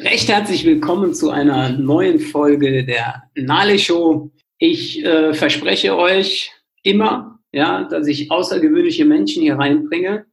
Recht 0.00 0.28
herzlich 0.28 0.64
willkommen 0.64 1.12
zu 1.12 1.30
einer 1.30 1.70
neuen 1.70 2.20
Folge 2.20 2.84
der 2.84 3.24
Nale 3.34 3.80
Show. 3.80 4.30
Ich 4.58 5.04
äh, 5.04 5.34
verspreche 5.34 5.96
euch 5.96 6.52
immer, 6.84 7.40
ja, 7.50 7.82
dass 7.82 8.06
ich 8.06 8.30
außergewöhnliche 8.30 9.04
Menschen 9.04 9.42
hier 9.42 9.56
reinbringe, 9.56 10.26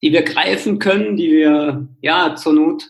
die 0.00 0.12
wir 0.12 0.22
greifen 0.22 0.78
können, 0.78 1.16
die 1.16 1.32
wir 1.32 1.88
ja 2.00 2.36
zur 2.36 2.52
Not 2.52 2.88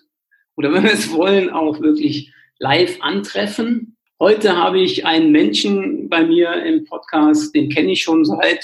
oder 0.57 0.75
wenn 0.75 0.85
wir 0.85 0.93
es 0.93 1.11
wollen 1.11 1.49
auch 1.49 1.81
wirklich 1.81 2.31
live 2.59 2.99
antreffen. 3.01 3.97
Heute 4.21 4.55
habe 4.59 4.79
ich 4.79 5.07
einen 5.07 5.33
Menschen 5.33 6.11
bei 6.11 6.23
mir 6.23 6.53
im 6.65 6.85
Podcast, 6.85 7.55
den 7.55 7.71
kenne 7.71 7.93
ich 7.93 8.03
schon 8.03 8.27
seit 8.27 8.63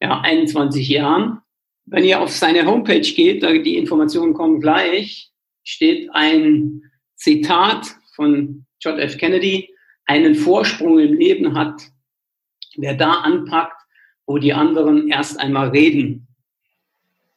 ja, 0.00 0.22
21 0.22 0.88
Jahren. 0.88 1.42
Wenn 1.84 2.04
ihr 2.04 2.22
auf 2.22 2.30
seine 2.30 2.64
Homepage 2.64 3.00
geht, 3.00 3.42
die 3.42 3.76
Informationen 3.76 4.32
kommen 4.32 4.62
gleich, 4.62 5.30
steht 5.66 6.08
ein 6.12 6.82
Zitat 7.16 7.96
von 8.14 8.64
John 8.80 8.98
F. 8.98 9.18
Kennedy, 9.18 9.68
einen 10.06 10.34
Vorsprung 10.34 10.98
im 11.00 11.14
Leben 11.14 11.54
hat, 11.54 11.82
wer 12.76 12.94
da 12.94 13.10
anpackt, 13.20 13.76
wo 14.26 14.38
die 14.38 14.52
anderen 14.52 15.08
erst 15.08 15.38
einmal 15.40 15.68
reden. 15.70 16.28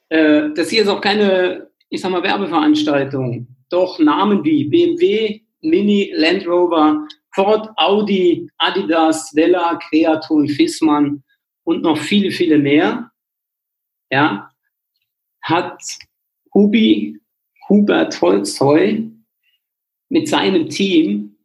Äh, 0.10 0.50
das 0.54 0.70
hier 0.70 0.84
ist 0.84 0.88
auch 0.88 1.02
keine, 1.02 1.70
ich 1.90 2.02
sag 2.02 2.12
mal, 2.12 2.24
Werbeveranstaltung. 2.24 3.48
Doch 3.70 4.00
Namen 4.00 4.44
wie 4.44 4.66
BMW, 4.66 5.42
Mini, 5.62 6.12
Land 6.16 6.48
Rover, 6.48 7.08
Ford, 7.34 7.70
Audi, 7.78 8.50
Adidas, 8.58 9.36
Vella, 9.36 9.76
Creaton, 9.76 10.48
Fissmann 10.48 11.24
und 11.64 11.82
noch 11.82 11.98
viele, 11.98 12.32
viele 12.32 12.58
mehr, 12.58 13.12
ja, 14.12 14.52
hat 15.42 15.82
Hubi, 16.54 17.20
Hubert 17.70 18.20
Holzheu 18.22 19.04
mit 20.10 20.28
seinem 20.28 20.70
Team 20.70 21.38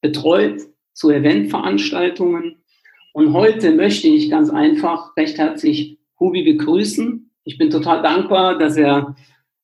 betreut 0.00 0.62
zu 0.94 1.10
Eventveranstaltungen. 1.10 2.62
Und 3.12 3.32
heute 3.32 3.72
möchte 3.72 4.06
ich 4.06 4.30
ganz 4.30 4.50
einfach 4.50 5.16
recht 5.16 5.36
herzlich 5.38 5.98
Hubi 6.20 6.44
begrüßen. 6.44 7.30
Ich 7.44 7.58
bin 7.58 7.70
total 7.70 8.02
dankbar, 8.02 8.58
dass 8.58 8.76
er 8.76 9.16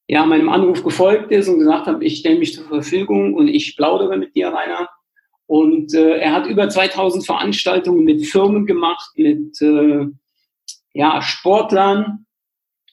ja 0.08 0.26
meinem 0.26 0.48
Anruf 0.48 0.82
gefolgt 0.82 1.30
ist 1.30 1.48
und 1.48 1.60
gesagt 1.60 1.86
hat, 1.86 2.02
ich 2.02 2.18
stelle 2.18 2.38
mich 2.38 2.54
zur 2.54 2.64
Verfügung 2.64 3.34
und 3.34 3.48
ich 3.48 3.76
plaudere 3.76 4.16
mit 4.16 4.34
dir, 4.34 4.48
Rainer. 4.48 4.88
Und 5.46 5.94
äh, 5.94 6.18
er 6.18 6.32
hat 6.32 6.46
über 6.46 6.68
2000 6.68 7.24
Veranstaltungen 7.24 8.04
mit 8.04 8.26
Firmen 8.26 8.66
gemacht, 8.66 9.10
mit 9.16 9.60
äh, 9.60 10.06
ja, 10.92 11.22
Sportlern. 11.22 12.26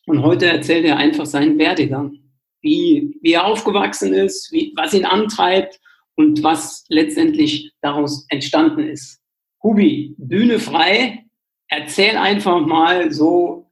Und 0.05 0.21
heute 0.21 0.47
erzählt 0.47 0.85
er 0.85 0.97
einfach 0.97 1.25
seinen 1.25 1.57
Werdegang 1.57 2.20
wie, 2.61 3.17
wie 3.21 3.33
er 3.33 3.45
aufgewachsen 3.45 4.13
ist, 4.13 4.51
wie, 4.51 4.73
was 4.75 4.93
ihn 4.93 5.05
antreibt 5.05 5.79
und 6.15 6.43
was 6.43 6.85
letztendlich 6.89 7.71
daraus 7.81 8.25
entstanden 8.29 8.87
ist. 8.87 9.19
Hubi, 9.63 10.15
Bühne 10.17 10.59
frei. 10.59 11.25
Erzähl 11.67 12.17
einfach 12.17 12.65
mal 12.65 13.11
so 13.11 13.71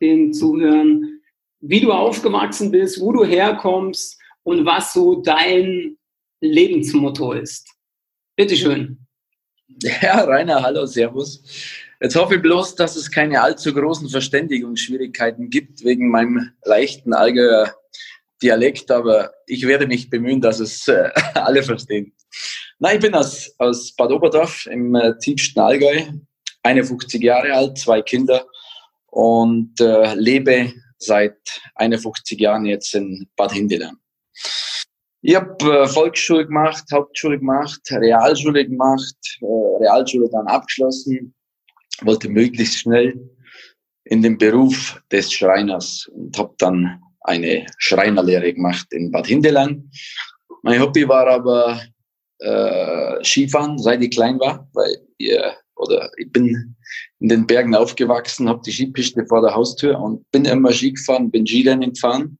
den 0.00 0.32
Zuhörern, 0.32 1.20
wie 1.60 1.80
du 1.80 1.92
aufgewachsen 1.92 2.70
bist, 2.70 3.00
wo 3.00 3.12
du 3.12 3.24
herkommst 3.24 4.18
und 4.42 4.64
was 4.64 4.92
so 4.92 5.22
dein 5.22 5.96
Lebensmotto 6.40 7.32
ist. 7.32 7.68
Bitteschön. 8.36 8.98
Ja, 9.82 10.24
Rainer, 10.24 10.62
hallo, 10.62 10.84
Servus. 10.86 11.42
Jetzt 12.00 12.16
hoffe 12.16 12.36
ich 12.36 12.42
bloß, 12.42 12.74
dass 12.76 12.96
es 12.96 13.10
keine 13.10 13.42
allzu 13.42 13.74
großen 13.74 14.08
Verständigungsschwierigkeiten 14.08 15.50
gibt 15.50 15.84
wegen 15.84 16.08
meinem 16.08 16.50
leichten 16.64 17.12
Allgäuer 17.12 17.74
Dialekt, 18.42 18.90
aber 18.90 19.32
ich 19.46 19.66
werde 19.66 19.86
mich 19.86 20.10
bemühen, 20.10 20.40
dass 20.40 20.60
es 20.60 20.88
äh, 20.88 21.10
alle 21.34 21.62
verstehen. 21.62 22.12
Na, 22.78 22.94
ich 22.94 23.00
bin 23.00 23.14
aus, 23.14 23.54
aus 23.58 23.94
Bad 23.94 24.12
Oberdorf 24.12 24.66
im 24.66 24.94
äh, 24.94 25.16
tiefsten 25.18 25.60
Allgäu, 25.60 26.04
51 26.62 27.22
Jahre 27.22 27.52
alt, 27.52 27.78
zwei 27.78 28.02
Kinder 28.02 28.46
und 29.06 29.80
äh, 29.80 30.14
lebe 30.14 30.72
seit 30.98 31.38
51 31.76 32.38
Jahren 32.38 32.66
jetzt 32.66 32.94
in 32.94 33.28
Bad 33.36 33.52
Hindelang. 33.52 33.96
Ich 35.22 35.34
habe 35.34 35.82
äh, 35.82 35.86
Volksschule 35.86 36.46
gemacht, 36.46 36.84
Hauptschule 36.92 37.38
gemacht, 37.38 37.80
Realschule 37.90 38.66
gemacht, 38.66 39.16
äh, 39.42 39.44
Realschule 39.82 40.30
dann 40.30 40.46
abgeschlossen, 40.46 41.34
wollte 42.02 42.30
möglichst 42.30 42.78
schnell 42.78 43.20
in 44.04 44.22
den 44.22 44.38
Beruf 44.38 45.02
des 45.12 45.30
Schreiners 45.30 46.10
und 46.14 46.38
habe 46.38 46.54
dann 46.58 47.02
eine 47.22 47.66
Schreinerlehre 47.78 48.52
gemacht 48.52 48.86
in 48.92 49.10
Bad 49.10 49.26
Hindelang. 49.26 49.90
Mein 50.62 50.80
Hobby 50.80 51.08
war 51.08 51.26
aber 51.26 51.80
äh, 52.38 53.24
Skifahren, 53.24 53.78
seit 53.78 54.02
ich 54.02 54.10
klein 54.10 54.38
war, 54.40 54.68
weil 54.72 54.96
ich, 55.18 55.38
oder 55.76 56.10
ich 56.16 56.30
bin 56.32 56.76
in 57.20 57.28
den 57.28 57.46
Bergen 57.46 57.74
aufgewachsen, 57.74 58.48
habe 58.48 58.62
die 58.64 58.72
Skipiste 58.72 59.24
vor 59.26 59.42
der 59.42 59.54
Haustür 59.54 59.98
und 59.98 60.30
bin 60.30 60.44
immer 60.44 60.72
Ski 60.72 60.92
gefahren, 60.92 61.30
bin 61.30 61.46
Skirennen 61.46 61.92
gefahren 61.92 62.38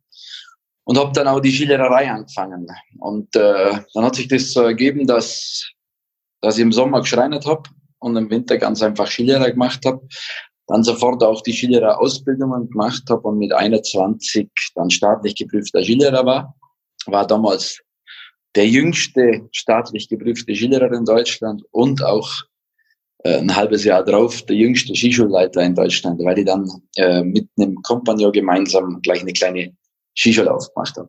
und 0.84 0.98
habe 0.98 1.12
dann 1.12 1.28
auch 1.28 1.40
die 1.40 1.52
Skilehrerei 1.52 2.10
angefangen. 2.10 2.66
Und 2.98 3.34
äh, 3.36 3.78
dann 3.94 4.04
hat 4.04 4.16
sich 4.16 4.28
das 4.28 4.52
so 4.52 4.62
ergeben, 4.62 5.06
dass, 5.06 5.70
dass 6.40 6.56
ich 6.56 6.62
im 6.62 6.72
Sommer 6.72 7.00
geschreinert 7.00 7.46
habe 7.46 7.70
und 7.98 8.16
im 8.16 8.30
Winter 8.30 8.56
ganz 8.58 8.82
einfach 8.82 9.06
Skilehrer 9.06 9.50
gemacht 9.50 9.84
habe 9.84 10.06
dann 10.70 10.84
sofort 10.84 11.22
auch 11.24 11.42
die 11.42 11.52
Skilehrer-Ausbildungen 11.52 12.70
gemacht 12.70 13.02
habe 13.10 13.22
und 13.22 13.38
mit 13.38 13.52
21 13.52 14.48
dann 14.76 14.88
staatlich 14.88 15.34
geprüfter 15.34 15.82
Skilehrer 15.82 16.24
war. 16.24 16.54
War 17.06 17.26
damals 17.26 17.80
der 18.54 18.68
jüngste 18.68 19.48
staatlich 19.50 20.08
geprüfte 20.08 20.54
Skilehrer 20.54 20.92
in 20.92 21.04
Deutschland 21.04 21.62
und 21.72 22.04
auch 22.04 22.30
äh, 23.24 23.38
ein 23.38 23.54
halbes 23.54 23.82
Jahr 23.82 24.04
drauf 24.04 24.42
der 24.42 24.54
jüngste 24.54 24.94
Skischulleiter 24.94 25.60
in 25.62 25.74
Deutschland, 25.74 26.22
weil 26.22 26.38
ich 26.38 26.46
dann 26.46 26.70
äh, 26.96 27.24
mit 27.24 27.48
einem 27.58 27.74
Kompagnon 27.82 28.30
gemeinsam 28.30 29.00
gleich 29.02 29.22
eine 29.22 29.32
kleine 29.32 29.72
Skischule 30.16 30.54
aufgemacht 30.54 30.96
habe. 30.96 31.08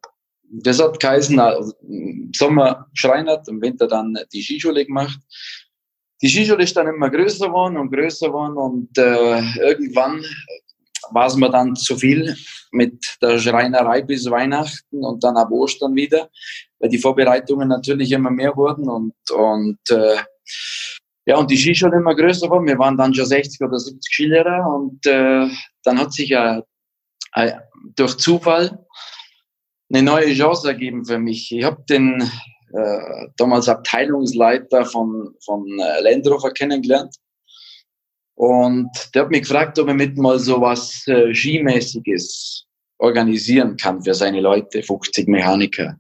Das 0.53 0.81
hat 0.81 0.99
geheißen, 0.99 1.39
also, 1.39 1.71
im 1.87 2.31
Sommer 2.35 2.87
Schreinert, 2.93 3.47
im 3.47 3.61
Winter 3.61 3.87
dann 3.87 4.17
die 4.33 4.41
Skischule 4.41 4.85
gemacht 4.85 5.19
die 6.21 6.29
Skischule 6.29 6.63
ist 6.63 6.75
dann 6.77 6.87
immer 6.87 7.09
größer 7.09 7.47
geworden 7.47 7.77
und 7.77 7.91
größer 7.91 8.27
geworden 8.27 8.57
und 8.57 8.97
äh, 8.97 9.41
irgendwann 9.59 10.23
war 11.11 11.27
es 11.27 11.35
mir 11.35 11.49
dann 11.49 11.75
zu 11.75 11.97
viel 11.97 12.35
mit 12.71 13.17
der 13.21 13.39
Schreinerei 13.39 14.01
bis 14.01 14.29
Weihnachten 14.29 15.03
und 15.03 15.23
dann 15.23 15.37
ab 15.37 15.51
Ostern 15.51 15.95
wieder, 15.95 16.29
weil 16.79 16.89
die 16.89 16.99
Vorbereitungen 16.99 17.67
natürlich 17.67 18.11
immer 18.11 18.31
mehr 18.31 18.55
wurden 18.55 18.87
und, 18.87 19.13
und 19.31 19.79
äh, 19.89 20.17
ja, 21.25 21.37
und 21.37 21.51
die 21.51 21.57
Skischule 21.57 21.97
immer 21.97 22.15
größer 22.15 22.49
war. 22.49 22.63
Wir 22.63 22.79
waren 22.79 22.97
dann 22.97 23.13
schon 23.13 23.25
60 23.25 23.61
oder 23.61 23.77
70 23.77 24.13
Skilehrer 24.13 24.65
und 24.75 25.05
äh, 25.05 25.47
dann 25.83 25.99
hat 25.99 26.13
sich 26.13 26.29
ja 26.29 26.63
äh, 27.33 27.53
durch 27.95 28.17
Zufall 28.17 28.85
eine 29.93 30.03
neue 30.03 30.33
Chance 30.33 30.67
ergeben 30.67 31.05
für 31.05 31.19
mich. 31.19 31.51
Ich 31.51 31.63
habe 31.63 31.83
den 31.89 32.29
äh, 32.73 33.27
damals 33.37 33.69
Abteilungsleiter 33.69 34.85
von, 34.85 35.35
von 35.43 35.65
äh, 35.79 36.01
Land 36.01 36.27
Rover 36.27 36.51
kennengelernt. 36.51 37.15
Und 38.35 38.89
der 39.13 39.23
hat 39.23 39.31
mich 39.31 39.41
gefragt, 39.41 39.77
ob 39.79 39.87
er 39.87 39.93
mit 39.93 40.17
mal 40.17 40.39
so 40.39 40.61
was 40.61 41.05
äh, 41.07 41.33
Skimäßiges 41.33 42.65
organisieren 42.97 43.77
kann 43.77 44.01
für 44.01 44.13
seine 44.13 44.41
Leute, 44.41 44.81
50 44.81 45.27
Mechaniker. 45.27 45.97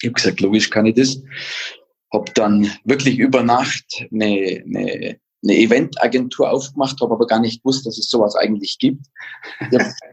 Ich 0.00 0.08
habe 0.08 0.14
gesagt, 0.14 0.40
logisch 0.40 0.70
kann 0.70 0.86
ich 0.86 0.94
das. 0.94 1.22
Hab 2.12 2.34
dann 2.34 2.70
wirklich 2.84 3.18
über 3.18 3.42
Nacht 3.42 4.06
eine, 4.12 4.62
eine 4.64 5.20
eine 5.48 5.58
Eventagentur 5.58 6.50
aufgemacht, 6.50 7.00
habe 7.00 7.14
aber 7.14 7.26
gar 7.26 7.40
nicht 7.40 7.62
gewusst, 7.62 7.86
dass 7.86 7.98
es 7.98 8.08
sowas 8.08 8.34
eigentlich 8.36 8.78
gibt. 8.78 9.06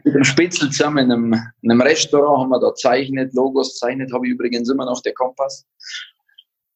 mit 0.03 0.13
dem 0.13 0.23
Spitzel 0.23 0.69
zusammen 0.69 1.05
in 1.05 1.11
einem, 1.11 1.33
in 1.61 1.71
einem 1.71 1.81
Restaurant 1.81 2.41
haben 2.41 2.49
wir 2.49 2.59
da 2.59 2.73
zeichnet, 2.75 3.33
Logos 3.33 3.77
zeichnet, 3.77 4.13
habe 4.13 4.27
ich 4.27 4.33
übrigens 4.33 4.69
immer 4.69 4.85
noch 4.85 5.01
der 5.01 5.13
Kompass. 5.13 5.65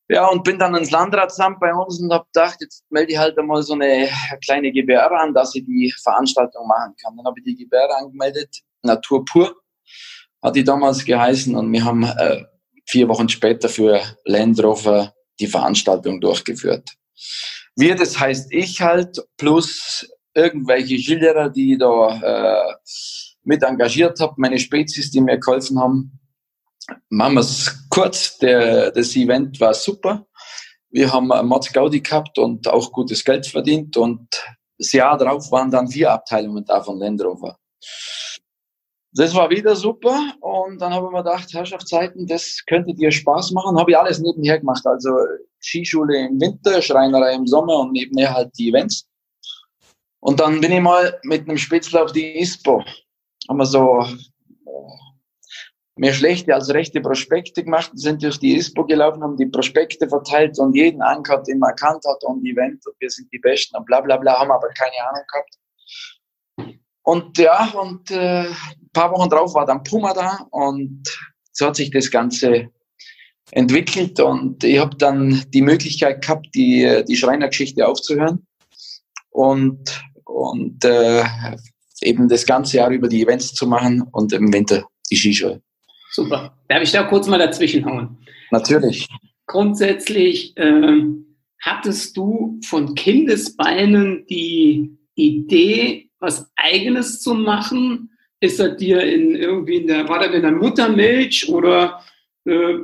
Ja, 0.09 0.27
und 0.27 0.44
bin 0.45 0.57
dann 0.57 0.74
ins 0.75 0.92
Landratsamt 0.92 1.59
bei 1.59 1.74
uns 1.74 2.00
und 2.00 2.12
habe 2.13 2.25
gedacht, 2.33 2.57
jetzt 2.62 2.86
melde 2.89 3.12
ich 3.12 3.18
halt 3.18 3.38
einmal 3.38 3.62
so 3.62 3.74
eine 3.74 4.07
kleine 4.44 4.71
Gebärde 4.71 5.18
an, 5.18 5.33
dass 5.33 5.54
ich 5.54 5.65
die 5.65 5.94
Veranstaltung 6.01 6.65
machen 6.65 6.95
kann. 7.01 7.18
Dann 7.18 7.25
habe 7.25 7.39
ich 7.39 7.44
die 7.44 7.63
Gebärde 7.63 7.94
angemeldet, 7.95 8.50
Natur 8.83 9.25
pur, 9.25 9.54
hat 10.42 10.56
die 10.56 10.63
damals 10.63 11.04
geheißen 11.04 11.54
und 11.56 11.71
wir 11.74 11.83
haben 11.83 12.04
äh, 12.04 12.45
vier 12.86 13.09
Wochen 13.09 13.27
später 13.27 13.68
für 13.68 14.01
Land 14.24 14.63
Rover 14.63 15.13
die 15.42 15.48
Veranstaltung 15.48 16.21
durchgeführt. 16.21 16.89
Wir, 17.77 17.95
das 17.95 18.19
heißt 18.19 18.51
ich 18.51 18.81
halt, 18.81 19.24
plus 19.38 20.09
irgendwelche 20.33 20.97
Schilderer, 20.97 21.50
die 21.50 21.77
da 21.77 22.69
äh, 22.69 22.74
mit 23.44 23.62
engagiert 23.62 24.19
habe, 24.19 24.33
meine 24.38 24.57
Spezies, 24.57 25.12
die 25.12 25.21
mir 25.21 25.38
geholfen 25.38 25.79
haben. 25.79 26.19
Machen 27.09 27.35
wir 27.35 27.41
es 27.41 27.88
kurz, 27.89 28.39
der, 28.39 28.91
das 28.91 29.15
Event 29.15 29.59
war 29.59 29.75
super. 29.75 30.25
Wir 30.89 31.13
haben 31.13 31.27
Mats 31.27 31.71
Gaudi 31.71 32.01
gehabt 32.01 32.39
und 32.39 32.68
auch 32.68 32.91
gutes 32.91 33.24
Geld 33.24 33.45
verdient 33.45 33.95
und 33.95 34.27
das 34.80 34.91
Jahr 34.94 35.15
darauf 35.18 35.51
waren 35.51 35.69
dann 35.69 35.88
vier 35.88 36.12
Abteilungen 36.12 36.65
da 36.65 36.81
von 36.81 36.97
Land 36.97 37.23
Rover. 37.23 37.57
das 39.12 39.35
war 39.35 39.50
wieder 39.51 39.75
super 39.75 40.33
und 40.39 40.80
dann 40.80 40.94
habe 40.94 41.07
ich 41.07 41.12
mir 41.12 41.23
gedacht, 41.23 41.53
Herrschaftszeiten, 41.53 42.25
das 42.25 42.63
könnte 42.65 42.94
dir 42.95 43.12
Spaß 43.12 43.51
machen. 43.51 43.77
Habe 43.77 43.91
ich 43.91 43.97
alles 43.97 44.19
nebenher 44.19 44.59
gemacht, 44.59 44.85
also 44.85 45.09
Skischule 45.62 46.27
im 46.27 46.39
Winter, 46.39 46.81
Schreinerei 46.81 47.33
im 47.33 47.48
Sommer 47.48 47.80
und 47.80 47.92
nebenher 47.92 48.33
halt 48.33 48.51
die 48.57 48.69
Events. 48.69 49.07
Und 50.19 50.39
dann 50.39 50.59
bin 50.62 50.71
ich 50.71 50.81
mal 50.81 51.19
mit 51.24 51.48
einem 51.48 51.57
Spitzel 51.57 52.00
auf 52.00 52.12
die 52.12 52.39
ISPO. 52.39 52.83
Haben 53.48 53.57
wir 53.57 53.65
so 53.65 54.06
mehr 55.98 56.13
schlechte 56.13 56.54
als 56.54 56.74
rechte 56.74 57.01
Prospekte 57.01 57.63
gemacht, 57.63 57.92
sind 57.94 58.24
durch 58.24 58.39
die 58.39 58.56
ISPO 58.56 58.86
gelaufen, 58.86 59.24
haben 59.24 59.38
die 59.38 59.45
Prospekte 59.45 60.07
verteilt 60.07 60.57
und 60.59 60.75
jeden 60.75 61.01
angehört, 61.01 61.48
den 61.48 61.59
man 61.59 61.69
erkannt 61.69 62.04
hat 62.07 62.24
und 62.24 62.45
Event 62.45 62.86
und 62.86 62.95
wir 63.00 63.09
sind 63.09 63.31
die 63.31 63.39
Besten 63.39 63.75
und 63.77 63.86
bla 63.86 64.01
bla 64.01 64.18
bla, 64.18 64.39
haben 64.39 64.51
aber 64.51 64.69
keine 64.69 65.09
Ahnung 65.09 65.24
gehabt. 65.31 65.57
Und 67.04 67.38
ja, 67.38 67.71
und 67.81 68.12
äh, 68.12 68.48
ein 68.48 68.89
paar 68.94 69.12
Wochen 69.12 69.30
drauf 69.30 69.54
war 69.54 69.65
dann 69.65 69.83
Puma 69.83 70.13
da 70.13 70.45
und 70.51 71.04
so 71.51 71.68
hat 71.68 71.75
sich 71.75 71.89
das 71.89 72.12
Ganze 72.12 72.69
entwickelt 73.51 74.19
und 74.19 74.63
ich 74.63 74.79
habe 74.79 74.95
dann 74.97 75.44
die 75.53 75.61
Möglichkeit 75.61 76.21
gehabt, 76.21 76.47
die, 76.53 77.03
die 77.07 77.15
Schreinergeschichte 77.15 77.88
aufzuhören 77.88 78.45
und, 79.29 80.03
und 80.25 80.83
äh, 80.83 81.23
eben 82.01 82.27
das 82.27 82.45
ganze 82.45 82.77
Jahr 82.77 82.89
über 82.89 83.07
die 83.07 83.23
Events 83.23 83.53
zu 83.53 83.67
machen 83.67 84.03
und 84.11 84.33
im 84.33 84.51
Winter 84.53 84.88
die 85.09 85.15
Skischule. 85.15 85.61
Super. 86.11 86.57
Darf 86.67 86.83
ich 86.83 86.91
da 86.91 87.03
kurz 87.03 87.27
mal 87.27 87.39
dazwischen 87.39 87.85
hauen? 87.85 88.17
Natürlich. 88.51 89.07
Grundsätzlich 89.45 90.55
äh, 90.57 91.01
hattest 91.61 92.17
du 92.17 92.59
von 92.65 92.95
Kindesbeinen 92.95 94.25
die 94.29 94.97
Idee, 95.15 96.09
was 96.19 96.49
Eigenes 96.55 97.21
zu 97.21 97.33
machen? 97.33 98.11
Ist 98.39 98.59
das 98.59 98.77
dir 98.77 99.01
in 99.01 99.35
irgendwie 99.35 99.77
in 99.77 99.88
der, 99.88 100.07
war 100.07 100.19
das 100.19 100.33
in 100.33 100.44
der 100.44 100.51
Muttermilch 100.51 101.49
oder 101.49 102.03
äh, 102.45 102.75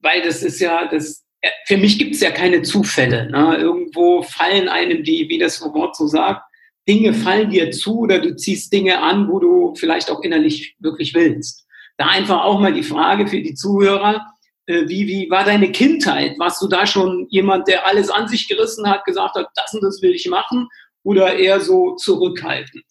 weil 0.00 0.22
das 0.22 0.42
ist 0.42 0.60
ja, 0.60 0.86
das 0.86 1.24
für 1.66 1.76
mich 1.76 1.98
gibt 1.98 2.14
es 2.14 2.20
ja 2.20 2.30
keine 2.30 2.62
Zufälle. 2.62 3.30
Ne? 3.30 3.56
Irgendwo 3.56 4.22
fallen 4.22 4.68
einem 4.68 5.02
die, 5.04 5.28
wie 5.28 5.38
das 5.38 5.60
Wort 5.62 5.96
so 5.96 6.06
sagt, 6.06 6.42
Dinge 6.88 7.14
fallen 7.14 7.50
dir 7.50 7.70
zu 7.70 8.00
oder 8.00 8.18
du 8.18 8.36
ziehst 8.36 8.72
Dinge 8.72 9.00
an, 9.00 9.28
wo 9.28 9.38
du 9.38 9.74
vielleicht 9.76 10.10
auch 10.10 10.22
innerlich 10.22 10.76
wirklich 10.80 11.14
willst. 11.14 11.66
Da 11.96 12.06
einfach 12.06 12.42
auch 12.42 12.60
mal 12.60 12.72
die 12.72 12.82
Frage 12.82 13.26
für 13.26 13.40
die 13.40 13.54
Zuhörer, 13.54 14.26
äh, 14.66 14.88
wie, 14.88 15.06
wie 15.06 15.30
war 15.30 15.44
deine 15.44 15.70
Kindheit? 15.70 16.38
Warst 16.38 16.62
du 16.62 16.68
da 16.68 16.86
schon 16.86 17.26
jemand, 17.30 17.68
der 17.68 17.86
alles 17.86 18.10
an 18.10 18.28
sich 18.28 18.48
gerissen 18.48 18.88
hat, 18.88 19.04
gesagt 19.04 19.34
hat, 19.36 19.48
das 19.54 19.74
und 19.74 19.82
das 19.82 20.02
will 20.02 20.14
ich 20.14 20.28
machen? 20.28 20.68
Oder 21.02 21.36
eher 21.36 21.60
so 21.60 21.94
zurückhaltend? 21.96 22.84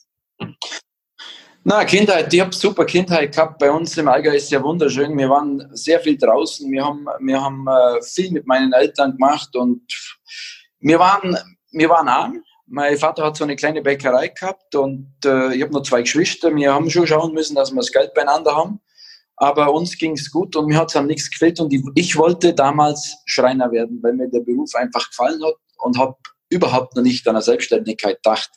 Na, 1.72 1.86
Kindheit, 1.86 2.34
ich 2.34 2.40
habe 2.40 2.52
super 2.52 2.84
Kindheit 2.84 3.36
gehabt. 3.36 3.60
Bei 3.60 3.70
uns 3.70 3.96
im 3.96 4.08
Allgäu 4.08 4.36
ist 4.36 4.50
ja 4.50 4.64
wunderschön. 4.64 5.16
Wir 5.16 5.30
waren 5.30 5.70
sehr 5.74 6.00
viel 6.00 6.18
draußen. 6.18 6.72
Wir 6.72 6.84
haben, 6.84 7.06
wir 7.20 7.40
haben 7.40 7.68
äh, 7.68 8.02
viel 8.02 8.32
mit 8.32 8.48
meinen 8.48 8.74
Eltern 8.74 9.12
gemacht 9.12 9.56
und 9.56 9.84
wir 10.80 10.98
waren, 10.98 11.38
wir 11.72 11.88
waren 11.90 12.08
arm. 12.08 12.44
Mein 12.66 12.98
Vater 12.98 13.24
hat 13.24 13.38
so 13.38 13.44
eine 13.44 13.56
kleine 13.56 13.84
Bäckerei 13.84 14.30
gehabt 14.30 14.74
und 14.74 15.14
äh, 15.24 15.54
ich 15.54 15.62
habe 15.62 15.72
noch 15.72 15.84
zwei 15.84 16.02
Geschwister. 16.02 16.56
Wir 16.56 16.74
haben 16.74 16.90
schon 16.90 17.06
schauen 17.06 17.36
müssen, 17.36 17.54
dass 17.54 17.70
wir 17.70 17.82
das 17.82 17.92
Geld 17.92 18.16
beieinander 18.16 18.56
haben 18.56 18.80
aber 19.42 19.72
uns 19.72 19.98
ging 19.98 20.14
es 20.14 20.32
gut 20.32 20.56
und 20.58 20.66
mir 20.66 20.78
hat 20.78 20.90
es 20.90 20.98
am 20.98 21.06
nichts 21.06 21.32
gefällt 21.32 21.62
und 21.62 21.74
ich 21.96 22.18
wollte 22.18 22.54
damals 22.54 23.16
Schreiner 23.26 23.72
werden, 23.72 24.00
weil 24.02 24.14
mir 24.14 24.28
der 24.28 24.42
Beruf 24.42 24.76
einfach 24.76 25.08
gefallen 25.08 25.42
hat 25.46 25.54
und 25.78 25.98
habe 25.98 26.18
überhaupt 26.50 26.98
noch 26.98 27.04
nicht 27.04 27.26
an 27.26 27.36
der 27.36 27.42
Selbstständigkeit 27.42 28.18
gedacht. 28.22 28.50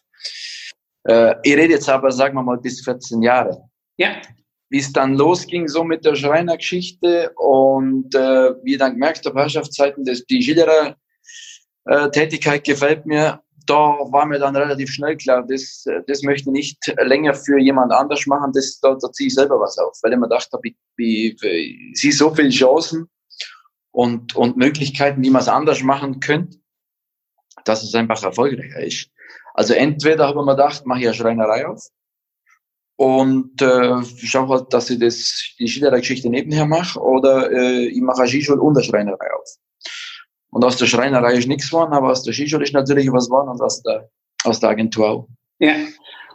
Äh, 1.04 1.34
ich 1.42 1.56
rede 1.56 1.72
jetzt 1.74 1.88
aber, 1.88 2.12
sagen 2.12 2.34
wir 2.34 2.42
mal, 2.42 2.58
bis 2.58 2.84
14 2.84 3.22
Jahre. 3.22 3.62
Ja. 3.96 4.20
Wie 4.68 4.78
es 4.78 4.92
dann 4.92 5.14
losging, 5.14 5.66
so 5.68 5.84
mit 5.84 6.04
der 6.04 6.14
Schreinergeschichte 6.14 7.32
und 7.36 8.14
äh, 8.14 8.52
wie 8.62 8.72
ich 8.72 8.78
dann 8.78 8.92
gemerkt 8.92 9.24
habe, 9.26 9.40
Herrschaftszeiten, 9.40 10.04
dass 10.04 10.24
die 10.24 10.42
Schillerer-Tätigkeit 10.42 12.60
äh, 12.60 12.72
gefällt 12.72 13.06
mir, 13.06 13.40
da 13.66 13.76
war 13.76 14.26
mir 14.26 14.38
dann 14.38 14.54
relativ 14.56 14.90
schnell 14.90 15.16
klar, 15.16 15.46
das, 15.48 15.84
das 16.06 16.22
möchte 16.22 16.50
ich 16.50 16.52
nicht 16.52 16.94
länger 17.02 17.34
für 17.34 17.58
jemand 17.60 17.92
anders 17.92 18.26
machen, 18.26 18.52
das, 18.52 18.78
da, 18.80 18.96
da 19.00 19.10
ziehe 19.12 19.28
ich 19.28 19.34
selber 19.34 19.60
was 19.60 19.78
auf, 19.78 19.96
weil 20.02 20.12
ich 20.12 20.18
mir 20.18 20.28
gedacht 20.28 20.48
habe, 20.52 20.68
ich, 20.68 20.76
ich, 20.96 21.42
ich 21.42 22.00
sehe 22.00 22.12
so 22.12 22.34
viele 22.34 22.50
Chancen 22.50 23.08
und, 23.92 24.34
und 24.34 24.56
Möglichkeiten, 24.56 25.22
wie 25.22 25.30
man 25.30 25.42
es 25.42 25.48
anders 25.48 25.82
machen 25.82 26.20
könnte, 26.20 26.58
dass 27.64 27.82
es 27.82 27.94
einfach 27.94 28.22
erfolgreicher 28.22 28.80
ist. 28.80 29.10
Also 29.54 29.74
entweder 29.74 30.28
habe 30.28 30.40
ich 30.40 30.46
mir 30.46 30.52
gedacht, 30.52 30.86
mache 30.86 31.00
ich 31.00 31.06
eine 31.06 31.14
Schreinerei 31.14 31.66
auf 31.66 31.88
und 32.96 33.60
äh, 33.60 34.02
schaue 34.04 34.48
halt, 34.48 34.72
dass 34.72 34.90
ich 34.90 34.98
das, 34.98 35.54
die 35.58 35.68
Schildergeschichte 35.68 36.28
nebenher 36.28 36.66
mache 36.66 37.00
oder 37.00 37.50
äh, 37.50 37.86
ich 37.86 38.00
mache 38.00 38.20
eine 38.20 38.28
Skischule 38.28 38.60
und 38.60 38.76
eine 38.76 38.84
Schreinerei 38.84 39.32
auf. 39.34 39.56
Und 40.50 40.64
aus 40.64 40.76
der 40.76 40.86
Schreinerei 40.86 41.34
ist 41.34 41.48
nichts 41.48 41.70
geworden, 41.70 41.94
aber 41.94 42.10
aus 42.10 42.22
der 42.22 42.32
Skischule 42.32 42.64
ist 42.64 42.74
natürlich 42.74 43.10
was 43.10 43.26
geworden 43.26 43.48
und 43.48 43.60
aus 43.60 43.82
der, 43.82 44.10
aus 44.44 44.60
der 44.60 44.70
Agentur 44.70 45.08
auch. 45.08 45.28
Ja, 45.58 45.74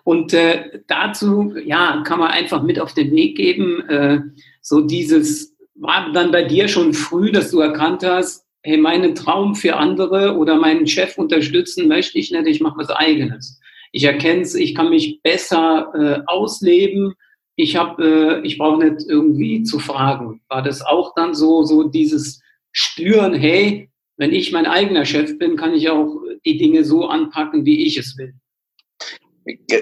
und 0.04 0.34
äh, 0.34 0.82
dazu 0.88 1.54
ja, 1.64 2.02
kann 2.06 2.20
man 2.20 2.32
einfach 2.32 2.64
mit 2.64 2.80
auf 2.80 2.94
den 2.94 3.12
Weg 3.12 3.36
geben, 3.36 3.88
äh, 3.90 4.22
so 4.62 4.82
dieses, 4.82 5.56
war 5.76 6.12
dann 6.14 6.32
bei 6.32 6.44
dir 6.44 6.68
schon 6.68 6.94
früh, 6.94 7.32
dass 7.32 7.52
du 7.52 7.60
erkannt 7.60 8.04
hast, 8.04 8.47
hey, 8.64 8.78
meinen 8.78 9.16
Traum 9.16 9.56
für 9.56 9.76
andere 9.76 10.36
oder 10.36 10.56
meinen 10.56 10.88
Chef 10.88 11.18
unterstützen 11.18 11.88
möchte 11.88 12.18
ich 12.18 12.32
nicht, 12.32 12.48
ich 12.48 12.62
mache 12.62 12.80
was 12.80 12.90
eigenes. 12.90 13.60
Ich 13.92 14.04
erkenne 14.04 14.42
es, 14.42 14.56
ich 14.56 14.76
kann 14.76 14.90
mich 14.90 15.22
besser 15.22 15.92
äh, 15.96 16.22
ausleben, 16.28 17.14
ich 17.56 17.76
habe, 17.76 18.42
äh, 18.44 18.48
ich 18.48 18.58
brauche 18.58 18.84
nicht 18.84 19.08
irgendwie 19.10 19.64
zu 19.64 19.80
fragen. 19.80 20.42
War 20.48 20.62
das 20.62 20.82
auch 20.82 21.14
dann 21.16 21.34
so, 21.34 21.64
so 21.64 21.84
dieses 21.84 22.42
Spüren, 22.72 23.34
hey, 23.34 23.90
wenn 24.18 24.34
ich 24.34 24.52
mein 24.52 24.66
eigener 24.66 25.06
Chef 25.06 25.38
bin, 25.38 25.56
kann 25.56 25.74
ich 25.74 25.90
auch 25.90 26.22
die 26.46 26.58
Dinge 26.58 26.84
so 26.84 27.08
anpacken, 27.08 27.66
wie 27.66 27.86
ich 27.86 27.98
es 27.98 28.18
will. 28.18 28.34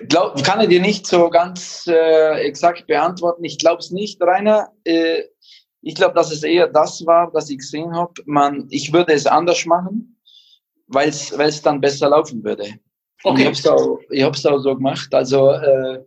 Glaub, 0.07 0.43
kann 0.43 0.61
ich 0.61 0.69
dir 0.69 0.81
nicht 0.81 1.07
so 1.07 1.29
ganz 1.29 1.85
äh, 1.87 2.39
exakt 2.41 2.87
beantworten. 2.87 3.43
Ich 3.43 3.57
glaube 3.57 3.79
es 3.79 3.91
nicht, 3.91 4.21
Rainer. 4.21 4.69
Äh, 4.83 5.23
ich 5.85 5.93
glaube, 5.93 6.15
dass 6.15 6.31
es 6.31 6.41
eher 6.41 6.67
das 6.67 7.05
war, 7.05 7.31
was 7.33 7.51
ich 7.51 7.59
gesehen 7.59 7.95
habe. 7.95 8.11
Man, 8.25 8.65
ich 8.71 8.91
würde 8.91 9.13
es 9.13 9.27
anders 9.27 9.67
machen, 9.67 10.17
weil 10.87 11.09
es 11.09 11.61
dann 11.61 11.79
besser 11.79 12.09
laufen 12.09 12.43
würde. 12.43 12.79
Okay. 13.23 13.41
ich 13.41 13.45
habe 13.45 13.53
es 13.53 13.67
auch, 13.67 13.99
ich 14.09 14.23
hab's 14.23 14.45
auch 14.47 14.57
so 14.57 14.75
gemacht. 14.75 15.13
Also 15.13 15.51
äh, 15.51 16.03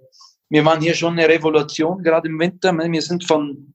wir 0.48 0.64
waren 0.64 0.80
hier 0.80 0.94
schon 0.94 1.12
eine 1.12 1.28
Revolution, 1.28 2.02
gerade 2.02 2.28
im 2.28 2.40
Winter. 2.40 2.76
Wir 2.76 3.02
sind 3.02 3.24
von, 3.24 3.72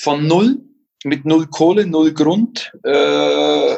von 0.00 0.26
null 0.26 0.58
mit 1.04 1.24
null 1.24 1.46
Kohle, 1.46 1.86
null 1.86 2.12
Grund. 2.12 2.72
Äh, 2.82 3.76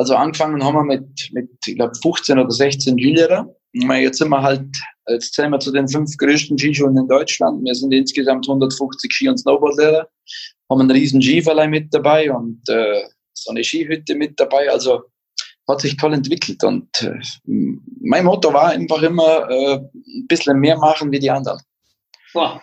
also 0.00 0.14
angefangen 0.14 0.64
haben 0.64 0.76
wir 0.76 0.96
mit, 0.96 1.30
mit 1.32 1.50
ich 1.66 1.76
glaube, 1.76 1.92
15 2.02 2.38
oder 2.38 2.50
16 2.50 2.98
Skilehrer. 2.98 3.54
Jetzt 3.72 4.16
sind 4.16 4.30
wir 4.30 4.40
halt, 4.40 4.64
jetzt 5.08 5.34
zählen 5.34 5.50
wir 5.50 5.60
zu 5.60 5.70
den 5.70 5.86
fünf 5.88 6.16
größten 6.16 6.56
Skischulen 6.56 6.96
in 6.96 7.06
Deutschland. 7.06 7.62
Wir 7.62 7.74
sind 7.74 7.92
insgesamt 7.92 8.48
150 8.48 9.12
Ski- 9.12 9.28
und 9.28 9.36
Snowboardlehrer, 9.36 10.08
haben 10.70 10.80
einen 10.80 10.90
riesen 10.90 11.20
Skiverleih 11.20 11.68
mit 11.68 11.92
dabei 11.92 12.32
und 12.32 12.66
äh, 12.70 13.02
so 13.34 13.50
eine 13.50 13.62
Skihütte 13.62 14.14
mit 14.14 14.40
dabei. 14.40 14.70
Also 14.70 15.02
hat 15.68 15.82
sich 15.82 15.98
toll 15.98 16.14
entwickelt. 16.14 16.64
Und 16.64 16.88
äh, 17.02 17.20
mein 18.00 18.24
Motto 18.24 18.54
war 18.54 18.70
einfach 18.70 19.02
immer 19.02 19.50
äh, 19.50 19.74
ein 19.74 20.26
bisschen 20.28 20.58
mehr 20.60 20.78
machen 20.78 21.12
wie 21.12 21.18
die 21.18 21.30
anderen. 21.30 21.60
Wow. 22.32 22.62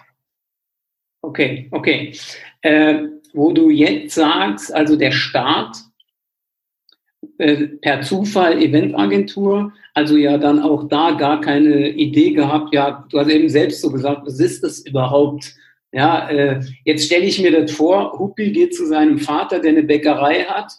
Okay, 1.22 1.70
okay. 1.72 2.18
Äh, 2.64 3.04
wo 3.34 3.52
du 3.52 3.70
jetzt 3.70 4.16
sagst, 4.16 4.74
also 4.74 4.96
der 4.96 5.12
Start 5.12 5.78
äh, 7.38 7.68
per 7.82 8.02
Zufall 8.02 8.62
Eventagentur, 8.62 9.74
also 9.94 10.18
ja 10.18 10.38
dann 10.38 10.60
auch 10.60 10.88
da 10.88 11.12
gar 11.12 11.42
keine 11.42 11.90
Idee 11.90 12.32
gehabt, 12.32 12.74
ja, 12.74 13.06
du 13.10 13.20
hast 13.20 13.30
eben 13.30 13.50
selbst 13.50 13.82
so 13.82 13.92
gesagt, 13.92 14.26
was 14.26 14.40
ist 14.40 14.64
das 14.64 14.80
überhaupt? 14.80 15.56
Ja, 15.92 16.30
äh, 16.30 16.62
jetzt 16.84 17.06
stelle 17.06 17.26
ich 17.26 17.42
mir 17.42 17.52
das 17.52 17.72
vor, 17.72 18.18
Huppi 18.20 18.52
geht 18.52 18.76
zu 18.76 18.86
seinem 18.86 19.20
Vater, 19.20 19.60
der 19.60 19.72
eine 19.72 19.84
Bäckerei 19.84 20.44
hat, 20.44 20.72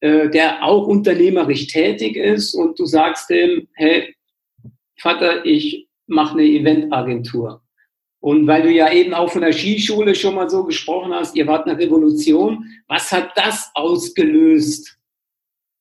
äh, 0.00 0.30
der 0.30 0.64
auch 0.64 0.86
unternehmerisch 0.86 1.66
tätig 1.66 2.16
ist 2.16 2.54
und 2.54 2.78
du 2.78 2.86
sagst 2.86 3.30
ihm, 3.30 3.68
hey, 3.74 4.14
Vater, 4.98 5.44
ich 5.44 5.88
mache 6.06 6.38
eine 6.38 6.44
Eventagentur. 6.44 7.62
Und 8.20 8.46
weil 8.46 8.62
du 8.62 8.70
ja 8.70 8.92
eben 8.92 9.14
auch 9.14 9.30
von 9.30 9.42
der 9.42 9.52
Skischule 9.52 10.14
schon 10.14 10.36
mal 10.36 10.48
so 10.48 10.64
gesprochen 10.64 11.12
hast, 11.12 11.34
ihr 11.34 11.46
wart 11.46 11.66
eine 11.66 11.78
Revolution, 11.78 12.64
was 12.86 13.10
hat 13.10 13.30
das 13.36 13.70
ausgelöst? 13.74 14.96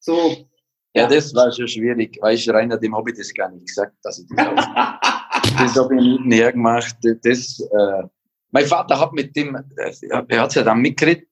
So. 0.01 0.36
Ja, 0.93 1.08
das 1.08 1.34
war 1.34 1.51
schon 1.53 1.67
schwierig. 1.67 2.17
Weißt 2.22 2.48
du, 2.48 2.51
Rainer, 2.51 2.77
dem 2.77 2.96
habe 2.96 3.12
ich 3.12 3.17
das 3.17 3.34
gar 3.34 3.50
nicht 3.50 3.67
gesagt, 3.67 3.96
dass 4.03 4.20
ich 4.20 4.25
das 4.36 4.46
Das 5.58 5.75
habe 5.75 5.96
ich 5.96 6.01
nebenher 6.01 6.51
gemacht. 6.51 6.98
Das, 7.24 7.60
äh, 7.60 8.03
mein 8.51 8.65
Vater 8.65 9.00
hat 9.00 9.13
mit 9.13 9.36
dem, 9.36 9.55
er 9.77 10.41
hat 10.41 10.50
es 10.50 10.55
ja 10.55 10.63
dann 10.63 10.79
mitgekriegt, 10.79 11.27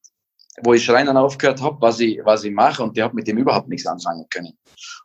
wo 0.64 0.74
ich 0.74 0.84
Schreinern 0.84 1.18
aufgehört 1.18 1.62
habe, 1.62 1.82
was 1.82 2.00
ich, 2.00 2.20
was 2.24 2.44
ich 2.44 2.52
mache, 2.52 2.84
und 2.84 2.96
der 2.96 3.06
hat 3.06 3.14
mit 3.14 3.28
dem 3.28 3.38
überhaupt 3.38 3.70
nichts 3.70 3.88
anfangen 3.88 4.26
können. 4.30 4.58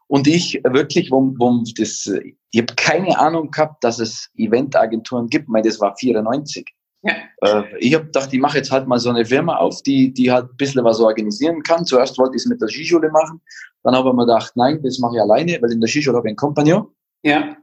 Und 0.07 0.27
ich 0.27 0.61
wirklich, 0.65 1.11
wo, 1.11 1.35
wo 1.39 1.65
das, 1.77 2.07
ich 2.51 2.61
habe 2.61 2.75
keine 2.77 3.19
Ahnung 3.19 3.51
gehabt, 3.51 3.83
dass 3.83 3.99
es 3.99 4.31
Eventagenturen 4.37 5.29
gibt, 5.29 5.47
weil 5.49 5.63
das 5.63 5.81
war 5.81 5.97
94. 5.97 6.74
Ja. 7.05 7.15
Äh, 7.43 7.79
ich 7.79 7.95
habe 7.95 8.07
gedacht, 8.07 8.33
ich 8.33 8.41
mache 8.41 8.59
jetzt 8.59 8.71
halt 8.71 8.89
mal 8.89 8.99
so 8.99 9.11
eine 9.11 9.25
Firma 9.25 9.57
auf, 9.57 9.83
die, 9.83 10.13
die 10.13 10.33
halt 10.33 10.51
ein 10.51 10.57
bisschen 10.57 10.85
was 10.85 11.01
organisieren 11.01 11.63
kann. 11.63 11.85
Zuerst 11.85 12.19
wollte 12.19 12.37
ich 12.37 12.43
es 12.43 12.49
mit 12.49 12.61
der 12.61 12.69
Skischule 12.69 13.11
machen. 13.11 13.41
Dann 13.83 13.95
habe 13.95 14.09
ich 14.09 14.15
mir 14.15 14.27
gedacht, 14.27 14.53
nein, 14.57 14.81
das 14.83 14.99
mache 14.99 15.17
ich 15.17 15.21
alleine, 15.21 15.61
weil 15.61 15.73
in 15.73 15.81
der 15.81 15.89
Skischule 15.89 16.17
habe 16.17 16.27
ich 16.27 16.31
einen 16.31 16.37
Kompagnon. 16.37 16.87
Ja. 17.23 17.57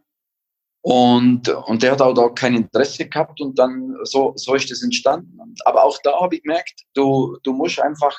Und, 0.84 1.50
und 1.50 1.84
der 1.84 1.92
hat 1.92 2.02
auch 2.02 2.14
da 2.14 2.30
kein 2.30 2.56
Interesse 2.56 3.08
gehabt 3.08 3.42
und 3.42 3.58
dann 3.58 3.96
so, 4.04 4.34
so 4.36 4.56
ist 4.56 4.70
das 4.70 4.84
entstanden. 4.84 5.38
Aber 5.66 5.84
auch 5.84 5.98
da 6.04 6.20
habe 6.20 6.36
ich 6.36 6.44
gemerkt, 6.44 6.84
du, 6.94 7.38
du 7.44 7.54
musst 7.54 7.80
einfach, 7.80 8.16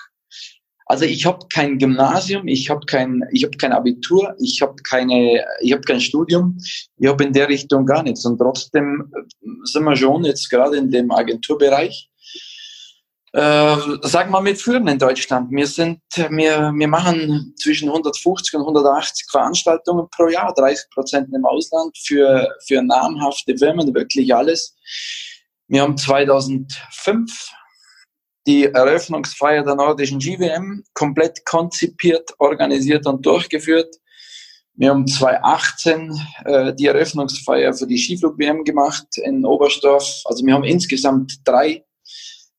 also 0.92 1.06
ich 1.06 1.24
habe 1.24 1.46
kein 1.48 1.78
Gymnasium, 1.78 2.46
ich 2.48 2.68
habe 2.68 2.84
kein, 2.84 3.22
ich 3.32 3.44
habe 3.44 3.56
kein 3.56 3.72
Abitur, 3.72 4.36
ich 4.38 4.60
habe 4.60 4.74
keine, 4.86 5.42
ich 5.62 5.72
habe 5.72 5.80
kein 5.80 6.02
Studium, 6.02 6.58
ich 6.98 7.08
habe 7.08 7.24
in 7.24 7.32
der 7.32 7.48
Richtung 7.48 7.86
gar 7.86 8.02
nichts. 8.02 8.26
Und 8.26 8.36
trotzdem 8.36 9.10
sind 9.64 9.84
wir 9.84 9.96
schon 9.96 10.22
jetzt 10.26 10.50
gerade 10.50 10.76
in 10.76 10.90
dem 10.90 11.10
Agenturbereich 11.10 12.10
äh, 13.32 13.76
sag 14.02 14.28
mal 14.28 14.42
mit 14.42 14.60
Führen 14.60 14.86
in 14.86 14.98
Deutschland. 14.98 15.50
Wir 15.50 15.66
sind, 15.66 16.02
wir, 16.14 16.72
wir 16.76 16.88
machen 16.88 17.54
zwischen 17.56 17.88
150 17.88 18.52
und 18.56 18.60
180 18.60 19.30
Veranstaltungen 19.30 20.06
pro 20.14 20.28
Jahr, 20.28 20.52
30 20.54 20.90
Prozent 20.90 21.28
im 21.34 21.46
Ausland 21.46 21.96
für, 22.06 22.46
für 22.68 22.82
namhafte 22.82 23.56
Firmen, 23.56 23.94
wirklich 23.94 24.34
alles. 24.34 24.76
Wir 25.68 25.80
haben 25.80 25.96
2005 25.96 27.50
die 28.46 28.64
Eröffnungsfeier 28.64 29.62
der 29.62 29.74
nordischen 29.74 30.18
GWM 30.18 30.84
komplett 30.94 31.44
konzipiert, 31.44 32.34
organisiert 32.38 33.06
und 33.06 33.24
durchgeführt. 33.24 33.96
Wir 34.74 34.90
haben 34.90 35.06
2018 35.06 36.20
äh, 36.44 36.74
die 36.74 36.86
Eröffnungsfeier 36.86 37.74
für 37.74 37.86
die 37.86 37.98
Skiflug-WM 37.98 38.64
gemacht 38.64 39.06
in 39.18 39.44
Oberstdorf. 39.44 40.22
Also 40.24 40.44
wir 40.44 40.54
haben 40.54 40.64
insgesamt 40.64 41.40
drei 41.44 41.84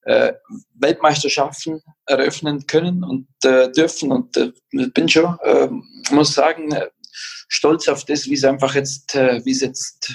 äh, 0.04 0.34
Weltmeisterschaften 0.75 1.82
eröffnen 2.06 2.66
können 2.68 3.04
und 3.04 3.28
äh, 3.44 3.72
dürfen. 3.72 4.12
Und 4.12 4.38
äh, 4.38 4.52
bin 4.94 5.10
schon, 5.10 5.38
äh, 5.44 5.70
muss 6.12 6.34
sagen, 6.34 6.72
äh, 6.72 6.90
stolz 7.48 7.88
auf 7.88 8.06
das, 8.06 8.28
wie 8.28 8.36
es 8.36 8.44
einfach 8.44 8.75
jetzt, 8.75 9.16
äh, 9.16 9.44
wie 9.44 9.52
es 9.52 9.62
jetzt 9.62 10.13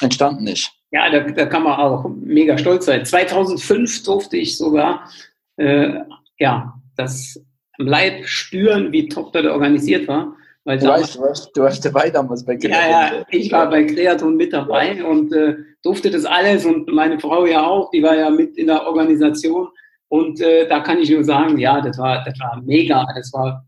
entstanden 0.00 0.46
ist. 0.46 0.70
Ja, 0.92 1.10
da, 1.10 1.20
da 1.20 1.46
kann 1.46 1.62
man 1.62 1.80
auch 1.80 2.08
mega 2.08 2.58
stolz 2.58 2.86
sein. 2.86 3.04
2005 3.04 4.02
durfte 4.04 4.36
ich 4.36 4.56
sogar 4.56 5.08
äh, 5.56 6.00
ja, 6.38 6.74
das 6.96 7.42
am 7.78 7.86
Leib 7.86 8.26
spüren, 8.26 8.92
wie 8.92 9.08
Tochter 9.08 9.42
da 9.42 9.52
organisiert 9.52 10.06
war. 10.06 10.36
Weil 10.64 10.78
du, 10.78 10.84
damals, 10.86 11.02
weißt, 11.02 11.16
du, 11.16 11.20
warst, 11.22 11.56
du 11.56 11.62
warst 11.62 11.84
dabei 11.84 12.10
damals 12.10 12.44
bei 12.44 12.56
Kreaton. 12.56 12.70
Ja, 12.70 13.14
ja, 13.14 13.26
ich 13.30 13.50
war 13.50 13.68
bei 13.68 13.84
Kreaton 13.84 14.36
mit 14.36 14.52
dabei 14.52 14.94
ja. 14.98 15.04
und 15.06 15.32
äh, 15.32 15.56
durfte 15.82 16.10
das 16.10 16.24
alles 16.24 16.64
und 16.64 16.86
meine 16.92 17.18
Frau 17.18 17.46
ja 17.46 17.66
auch, 17.66 17.90
die 17.90 18.02
war 18.02 18.14
ja 18.14 18.30
mit 18.30 18.56
in 18.56 18.68
der 18.68 18.86
Organisation. 18.86 19.68
Und 20.08 20.40
äh, 20.40 20.68
da 20.68 20.80
kann 20.80 20.98
ich 20.98 21.10
nur 21.10 21.24
sagen, 21.24 21.58
ja, 21.58 21.80
das 21.80 21.98
war, 21.98 22.22
das 22.24 22.38
war 22.38 22.60
mega. 22.62 23.06
Das 23.16 23.32
war 23.32 23.66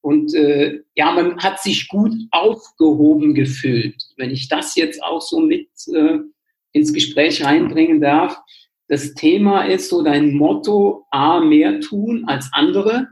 und 0.00 0.34
äh, 0.34 0.80
ja, 0.94 1.12
man 1.12 1.38
hat 1.38 1.60
sich 1.60 1.88
gut 1.88 2.12
aufgehoben 2.32 3.34
gefühlt. 3.34 4.02
Wenn 4.16 4.30
ich 4.30 4.48
das 4.48 4.74
jetzt 4.74 5.02
auch 5.02 5.20
so 5.20 5.38
mit 5.38 5.68
äh, 5.94 6.18
ins 6.72 6.92
Gespräch 6.92 7.44
reinbringen 7.44 8.00
darf, 8.00 8.38
das 8.88 9.14
Thema 9.14 9.62
ist 9.62 9.88
so 9.88 10.02
dein 10.02 10.34
Motto, 10.34 11.06
A, 11.10 11.40
mehr 11.40 11.80
tun 11.80 12.24
als 12.26 12.50
andere 12.52 13.08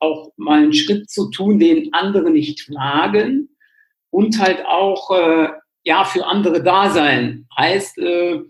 auch 0.00 0.32
mal 0.36 0.62
einen 0.62 0.72
Schritt 0.72 1.10
zu 1.10 1.30
tun, 1.30 1.58
den 1.58 1.92
andere 1.92 2.30
nicht 2.30 2.70
wagen 2.70 3.50
und 4.10 4.38
halt 4.38 4.64
auch 4.66 5.10
äh, 5.10 5.48
ja 5.84 6.04
für 6.04 6.26
andere 6.26 6.62
da 6.62 6.90
sein. 6.90 7.46
Heißt 7.56 7.98
äh, 7.98 8.40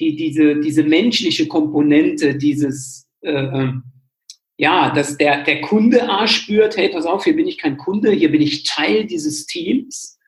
die, 0.00 0.16
diese, 0.16 0.60
diese 0.60 0.82
menschliche 0.82 1.46
Komponente, 1.46 2.36
dieses 2.36 3.06
äh, 3.20 3.68
ja, 4.58 4.90
dass 4.90 5.16
der, 5.16 5.44
der 5.44 5.60
Kunde 5.60 6.08
A 6.08 6.26
spürt, 6.26 6.76
hey, 6.76 6.88
pass 6.88 7.04
auf, 7.04 7.24
hier 7.24 7.36
bin 7.36 7.48
ich 7.48 7.58
kein 7.58 7.76
Kunde, 7.76 8.12
hier 8.12 8.30
bin 8.30 8.40
ich 8.40 8.64
Teil 8.64 9.06
dieses 9.06 9.46
Teams. 9.46 10.18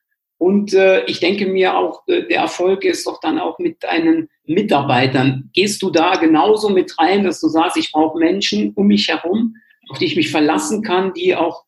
Und 0.44 0.74
äh, 0.74 1.06
ich 1.06 1.20
denke 1.20 1.46
mir 1.46 1.74
auch, 1.74 2.06
äh, 2.06 2.28
der 2.28 2.40
Erfolg 2.40 2.84
ist 2.84 3.06
doch 3.06 3.18
dann 3.18 3.38
auch 3.38 3.58
mit 3.58 3.82
deinen 3.82 4.28
Mitarbeitern. 4.44 5.48
Gehst 5.54 5.80
du 5.80 5.88
da 5.88 6.16
genauso 6.16 6.68
mit 6.68 6.98
rein, 6.98 7.24
dass 7.24 7.40
du 7.40 7.48
sagst, 7.48 7.78
ich 7.78 7.90
brauche 7.90 8.18
Menschen 8.18 8.74
um 8.74 8.88
mich 8.88 9.08
herum, 9.08 9.56
auf 9.88 9.96
die 9.96 10.04
ich 10.04 10.16
mich 10.16 10.30
verlassen 10.30 10.82
kann, 10.82 11.14
die 11.14 11.34
auch 11.34 11.64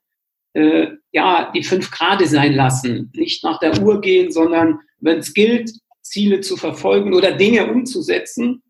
äh, 0.53 0.89
ja 1.11 1.51
die 1.55 1.63
fünf 1.63 1.91
Grade 1.91 2.27
sein 2.27 2.53
lassen, 2.53 3.11
nicht 3.15 3.43
nach 3.45 3.59
der 3.61 3.83
Uhr 3.83 4.03
gehen, 4.03 4.31
sondern 4.31 4.81
wenn 5.01 5.21
es 5.21 5.33
gilt, 5.33 5.73
Ziele 6.03 6.43
zu 6.43 6.59
verfolgen 6.59 7.15
oder 7.15 7.33
Dinge 7.33 7.67
umzusetzen, 7.73 8.63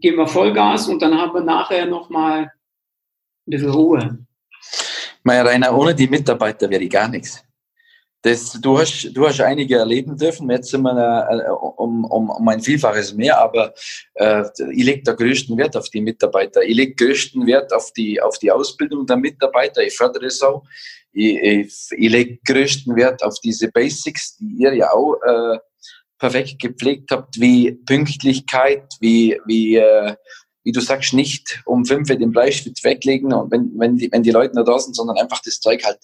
geben 0.00 0.18
wir 0.18 0.26
Vollgas 0.26 0.86
und 0.86 1.00
dann 1.00 1.16
haben 1.16 1.32
wir 1.32 1.44
nachher 1.44 1.86
nochmal 1.86 2.40
ein 2.40 2.50
bisschen 3.46 3.70
Ruhe. 3.70 4.18
Mein 5.22 5.46
Rainer, 5.46 5.74
ohne 5.74 5.94
die 5.94 6.08
Mitarbeiter 6.08 6.68
wäre 6.68 6.82
ich 6.82 6.90
gar 6.90 7.08
nichts. 7.08 7.42
Das, 8.22 8.52
du, 8.60 8.78
hast, 8.78 9.10
du 9.14 9.26
hast 9.26 9.40
einige 9.40 9.76
erleben 9.76 10.14
dürfen, 10.14 10.50
jetzt 10.50 10.70
sind 10.70 10.82
wir 10.82 11.26
äh, 11.30 11.50
um, 11.50 12.04
um, 12.04 12.28
um 12.28 12.48
ein 12.48 12.60
Vielfaches 12.60 13.14
mehr, 13.14 13.38
aber 13.38 13.72
äh, 14.14 14.44
ich 14.72 14.84
lege 14.84 15.02
da 15.02 15.12
größten 15.12 15.56
Wert 15.56 15.74
auf 15.74 15.88
die 15.88 16.02
Mitarbeiter. 16.02 16.62
Ich 16.62 16.76
lege 16.76 16.94
größten 16.94 17.46
Wert 17.46 17.72
auf 17.72 17.92
die, 17.92 18.20
auf 18.20 18.38
die 18.38 18.50
Ausbildung 18.50 19.06
der 19.06 19.16
Mitarbeiter. 19.16 19.82
Ich 19.82 19.96
fördere 19.96 20.26
es 20.26 20.42
auch. 20.42 20.64
Ich, 21.12 21.34
ich, 21.34 21.88
ich 21.92 22.10
lege 22.10 22.38
größten 22.46 22.94
Wert 22.94 23.22
auf 23.22 23.36
diese 23.42 23.68
Basics, 23.68 24.36
die 24.36 24.64
ihr 24.64 24.74
ja 24.74 24.92
auch 24.92 25.14
äh, 25.22 25.58
perfekt 26.18 26.58
gepflegt 26.60 27.10
habt, 27.12 27.40
wie 27.40 27.72
Pünktlichkeit, 27.72 28.84
wie, 29.00 29.40
wie, 29.46 29.76
äh, 29.76 30.14
wie 30.62 30.72
du 30.72 30.80
sagst, 30.80 31.14
nicht 31.14 31.62
um 31.64 31.86
fünf 31.86 32.08
den 32.08 32.32
Bleistift 32.32 32.84
weglegen 32.84 33.32
und 33.32 33.50
wenn, 33.50 33.72
wenn, 33.78 33.96
die, 33.96 34.12
wenn 34.12 34.22
die 34.22 34.30
Leute 34.30 34.56
noch 34.56 34.66
da 34.66 34.78
sind, 34.78 34.94
sondern 34.94 35.16
einfach 35.16 35.40
das 35.42 35.58
Zeug 35.58 35.82
halt 35.84 36.00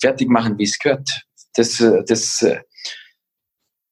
fertig 0.00 0.28
machen, 0.28 0.58
wie 0.58 0.64
es 0.64 0.76
gehört 0.76 1.08
das, 1.54 1.84
das, 2.06 2.44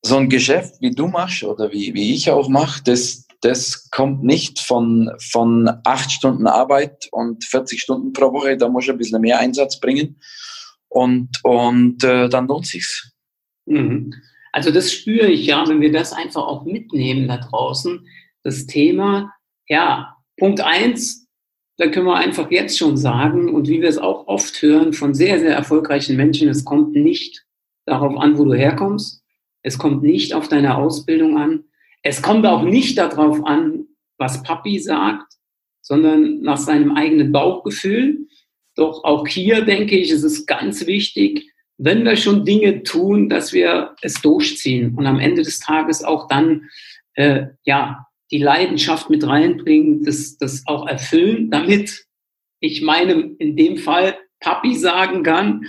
so 0.03 0.17
ein 0.17 0.29
Geschäft, 0.29 0.77
wie 0.81 0.93
du 0.93 1.07
machst 1.07 1.43
oder 1.45 1.73
wie, 1.73 1.95
wie 1.95 2.15
ich 2.15 2.31
auch 2.31 2.49
mache, 2.49 2.83
das, 2.85 3.27
das 3.41 3.91
kommt 3.91 4.23
nicht 4.23 4.61
von, 4.61 5.11
von 5.31 5.71
acht 5.85 6.11
Stunden 6.11 6.47
Arbeit 6.47 7.09
und 7.13 7.45
40 7.45 7.81
Stunden 7.81 8.13
pro 8.13 8.33
Woche. 8.33 8.57
Da 8.57 8.69
muss 8.69 8.85
ich 8.85 8.91
ein 8.91 8.99
bisschen 8.99 9.21
mehr 9.21 9.39
Einsatz 9.39 9.81
bringen. 9.81 10.21
Und, 10.89 11.29
und 11.45 12.03
äh, 12.03 12.29
dann 12.29 12.49
lohnt 12.49 12.67
sich's. 12.67 13.13
Mhm. 13.67 14.15
Also 14.53 14.71
das 14.71 14.93
spüre 14.93 15.29
ich 15.29 15.47
ja, 15.47 15.67
wenn 15.69 15.81
wir 15.81 15.93
das 15.93 16.13
einfach 16.13 16.43
auch 16.43 16.65
mitnehmen 16.65 17.29
da 17.29 17.37
draußen. 17.37 18.07
Das 18.43 18.67
Thema, 18.67 19.33
ja, 19.69 20.17
Punkt 20.39 20.61
eins, 20.61 21.29
da 21.77 21.89
können 21.89 22.07
wir 22.07 22.17
einfach 22.17 22.51
jetzt 22.51 22.77
schon 22.77 22.97
sagen, 22.97 23.55
und 23.55 23.69
wie 23.69 23.81
wir 23.81 23.89
es 23.89 23.99
auch 23.99 24.27
oft 24.27 24.61
hören 24.61 24.93
von 24.93 25.15
sehr, 25.15 25.39
sehr 25.39 25.55
erfolgreichen 25.55 26.17
Menschen, 26.17 26.49
es 26.49 26.65
kommt 26.65 26.95
nicht 26.95 27.47
darauf 27.87 28.17
an, 28.19 28.39
wo 28.39 28.45
du 28.45 28.55
herkommst. 28.55 29.23
Es 29.63 29.79
kommt 29.79 30.03
nicht 30.03 30.35
auf 30.35 30.49
deine 30.49 30.77
Ausbildung 30.77 31.39
an. 31.39 31.65
Es 32.03 32.23
kommt 32.23 32.47
auch 32.47 32.63
nicht 32.63 32.97
darauf 32.99 33.45
an, 33.45 33.87
was 34.19 34.43
Papi 34.43 34.79
sagt, 34.79 35.35
sondern 35.83 36.41
nach 36.41 36.57
seinem 36.57 36.93
eigenen 36.93 37.33
Bauchgefühl. 37.33 38.27
Doch 38.75 39.05
auch 39.05 39.27
hier 39.27 39.63
denke 39.63 39.99
ich, 39.99 40.11
ist 40.11 40.23
es 40.23 40.47
ganz 40.47 40.87
wichtig, 40.87 41.51
wenn 41.83 42.05
wir 42.05 42.17
schon 42.17 42.45
Dinge 42.45 42.83
tun, 42.83 43.29
dass 43.29 43.53
wir 43.53 43.95
es 44.03 44.21
durchziehen 44.21 44.95
und 44.97 45.07
am 45.07 45.19
Ende 45.19 45.43
des 45.43 45.61
Tages 45.61 46.05
auch 46.05 46.29
dann 46.29 46.69
äh, 47.15 47.47
ja 47.65 48.07
die 48.31 48.39
Leidenschaft 48.39 49.11
mit 49.11 49.27
reinbringen, 49.27 50.05
das, 50.05 50.37
das 50.37 50.63
auch 50.67 50.87
erfüllen, 50.87 51.51
damit 51.51 52.07
ich 52.61 52.83
meinem 52.83 53.37
in 53.39 53.57
dem 53.57 53.79
Fall 53.79 54.17
Papi 54.41 54.77
sagen 54.77 55.23
kann, 55.23 55.67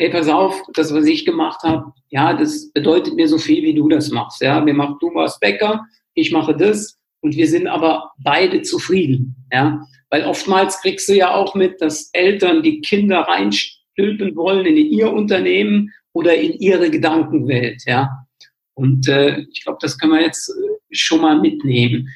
hey, 0.00 0.10
pass 0.10 0.28
auf, 0.28 0.62
das, 0.74 0.94
was 0.94 1.04
ich 1.04 1.26
gemacht 1.26 1.62
habe, 1.62 1.92
ja, 2.08 2.32
das 2.32 2.72
bedeutet 2.72 3.14
mir 3.14 3.28
so 3.28 3.36
viel, 3.36 3.62
wie 3.62 3.74
du 3.74 3.88
das 3.88 4.10
machst. 4.10 4.40
Ja, 4.40 4.64
wir 4.64 4.72
machen, 4.72 4.96
du 5.00 5.14
warst 5.14 5.40
Bäcker, 5.40 5.84
ich 6.14 6.32
mache 6.32 6.56
das 6.56 6.98
und 7.20 7.36
wir 7.36 7.46
sind 7.46 7.66
aber 7.66 8.10
beide 8.18 8.62
zufrieden. 8.62 9.36
Ja, 9.52 9.86
weil 10.08 10.24
oftmals 10.24 10.80
kriegst 10.80 11.08
du 11.08 11.14
ja 11.14 11.34
auch 11.34 11.54
mit, 11.54 11.80
dass 11.82 12.08
Eltern 12.14 12.62
die 12.62 12.80
Kinder 12.80 13.20
reinstülpen 13.20 14.34
wollen 14.36 14.64
in 14.64 14.76
ihr 14.76 15.12
Unternehmen 15.12 15.92
oder 16.12 16.34
in 16.34 16.54
ihre 16.54 16.90
Gedankenwelt. 16.90 17.82
Ja, 17.86 18.08
und 18.74 19.06
äh, 19.06 19.40
ich 19.52 19.64
glaube, 19.64 19.78
das 19.82 19.98
können 19.98 20.14
wir 20.14 20.22
jetzt 20.22 20.48
äh, 20.48 20.94
schon 20.94 21.20
mal 21.20 21.38
mitnehmen. 21.38 22.08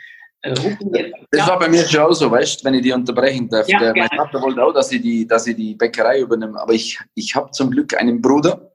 Äh, 0.44 1.12
das 1.30 1.48
war 1.48 1.58
bei 1.58 1.68
mir 1.68 1.86
schon 1.88 2.00
auch 2.00 2.12
so, 2.12 2.30
weißt 2.30 2.64
wenn 2.64 2.74
ich 2.74 2.82
die 2.82 2.92
unterbrechen 2.92 3.48
darf. 3.48 3.66
Ja, 3.66 3.78
der, 3.78 3.94
mein 3.96 4.08
Vater 4.08 4.40
wollte 4.42 4.62
auch, 4.62 4.72
dass 4.72 4.92
ich 4.92 5.00
die, 5.00 5.26
dass 5.26 5.46
ich 5.46 5.56
die 5.56 5.74
Bäckerei 5.74 6.20
übernehme. 6.20 6.60
Aber 6.60 6.72
ich, 6.72 6.98
ich 7.14 7.34
habe 7.34 7.50
zum 7.50 7.70
Glück 7.70 7.98
einen 7.98 8.20
Bruder, 8.20 8.72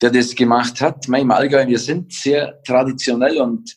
der 0.00 0.10
das 0.10 0.34
gemacht 0.34 0.80
hat. 0.80 1.06
Mein 1.08 1.30
Allgäu, 1.30 1.66
wir 1.66 1.78
sind 1.78 2.12
sehr 2.12 2.62
traditionell 2.62 3.40
und 3.40 3.76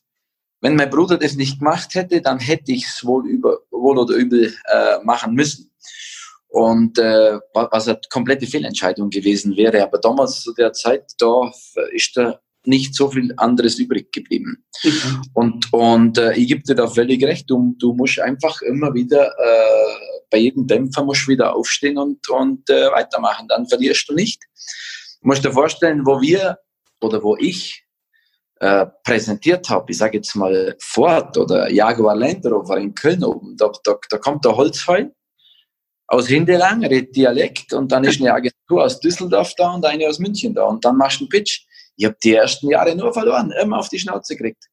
wenn 0.61 0.75
mein 0.75 0.89
Bruder 0.89 1.17
das 1.17 1.35
nicht 1.35 1.59
gemacht 1.59 1.93
hätte, 1.95 2.21
dann 2.21 2.39
hätte 2.39 2.71
ich 2.71 2.85
es 2.85 3.05
wohl, 3.05 3.27
über, 3.27 3.59
wohl 3.71 3.97
oder 3.97 4.15
übel 4.15 4.53
äh, 4.65 5.03
machen 5.03 5.33
müssen. 5.33 5.71
Und 6.47 6.97
äh, 6.97 7.39
was 7.53 7.88
eine 7.88 7.99
komplette 8.09 8.47
Fehlentscheidung 8.47 9.09
gewesen 9.09 9.55
wäre. 9.55 9.83
Aber 9.83 9.99
damals 9.99 10.41
zu 10.41 10.53
der 10.53 10.73
Zeit, 10.73 11.11
da 11.19 11.51
ist 11.91 12.17
der 12.17 12.41
nicht 12.65 12.95
so 12.95 13.09
viel 13.09 13.33
anderes 13.37 13.79
übrig 13.79 14.11
geblieben. 14.11 14.65
Mhm. 14.83 15.21
Und, 15.33 15.73
und 15.73 16.17
äh, 16.17 16.33
ich 16.33 16.47
gebe 16.47 16.61
dir 16.63 16.75
da 16.75 16.87
völlig 16.87 17.23
recht, 17.23 17.49
du, 17.49 17.75
du 17.79 17.93
musst 17.93 18.19
einfach 18.19 18.61
immer 18.61 18.93
wieder, 18.93 19.27
äh, 19.27 20.23
bei 20.29 20.37
jedem 20.37 20.67
Dämpfer 20.67 21.03
musst 21.03 21.27
du 21.27 21.31
wieder 21.31 21.55
aufstehen 21.55 21.97
und, 21.97 22.29
und 22.29 22.69
äh, 22.69 22.91
weitermachen, 22.91 23.47
dann 23.47 23.67
verlierst 23.67 24.09
du 24.09 24.13
nicht. 24.13 24.41
Du 25.21 25.27
musst 25.27 25.43
dir 25.43 25.51
vorstellen, 25.51 26.05
wo 26.05 26.21
wir 26.21 26.57
oder 27.01 27.23
wo 27.23 27.35
ich 27.37 27.85
äh, 28.59 28.85
präsentiert 29.03 29.69
habe, 29.69 29.91
ich 29.91 29.97
sage 29.97 30.17
jetzt 30.17 30.35
mal 30.35 30.75
Ford 30.79 31.37
oder 31.37 31.71
Jaguar 31.71 32.15
Land 32.15 32.45
Rover 32.45 32.77
in 32.77 32.93
Köln 32.93 33.23
oben, 33.23 33.55
da, 33.57 33.71
da, 33.83 33.97
da 34.09 34.17
kommt 34.17 34.43
der 34.43 34.55
Holzfeil 34.55 35.13
aus 36.07 36.27
Hindelang, 36.27 36.83
redet 36.83 37.15
Dialekt 37.15 37.71
und 37.73 37.91
dann 37.91 38.03
ist 38.03 38.19
eine 38.19 38.33
Agentur 38.33 38.83
aus 38.83 38.99
Düsseldorf 38.99 39.53
da 39.55 39.73
und 39.73 39.85
eine 39.85 40.07
aus 40.07 40.19
München 40.19 40.53
da 40.53 40.65
und 40.65 40.83
dann 40.83 40.97
machst 40.97 41.19
du 41.19 41.25
einen 41.25 41.29
Pitch. 41.29 41.61
Ich 42.00 42.06
habe 42.06 42.15
die 42.24 42.34
ersten 42.34 42.70
Jahre 42.70 42.96
nur 42.96 43.13
verloren, 43.13 43.51
immer 43.62 43.77
auf 43.77 43.89
die 43.89 44.00
Schnauze 44.00 44.38
gekriegt. 44.38 44.70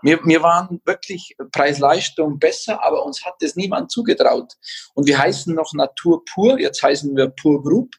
Wir, 0.00 0.18
wir 0.24 0.42
waren 0.42 0.80
wirklich 0.86 1.36
Preis-Leistung 1.52 2.38
besser, 2.38 2.82
aber 2.82 3.04
uns 3.04 3.22
hat 3.26 3.34
das 3.40 3.56
niemand 3.56 3.90
zugetraut. 3.90 4.54
Und 4.94 5.06
wir 5.06 5.18
heißen 5.18 5.54
noch 5.54 5.70
Natur 5.74 6.24
pur, 6.24 6.58
jetzt 6.58 6.82
heißen 6.82 7.14
wir 7.14 7.28
Pur 7.28 7.62
Group, 7.62 7.94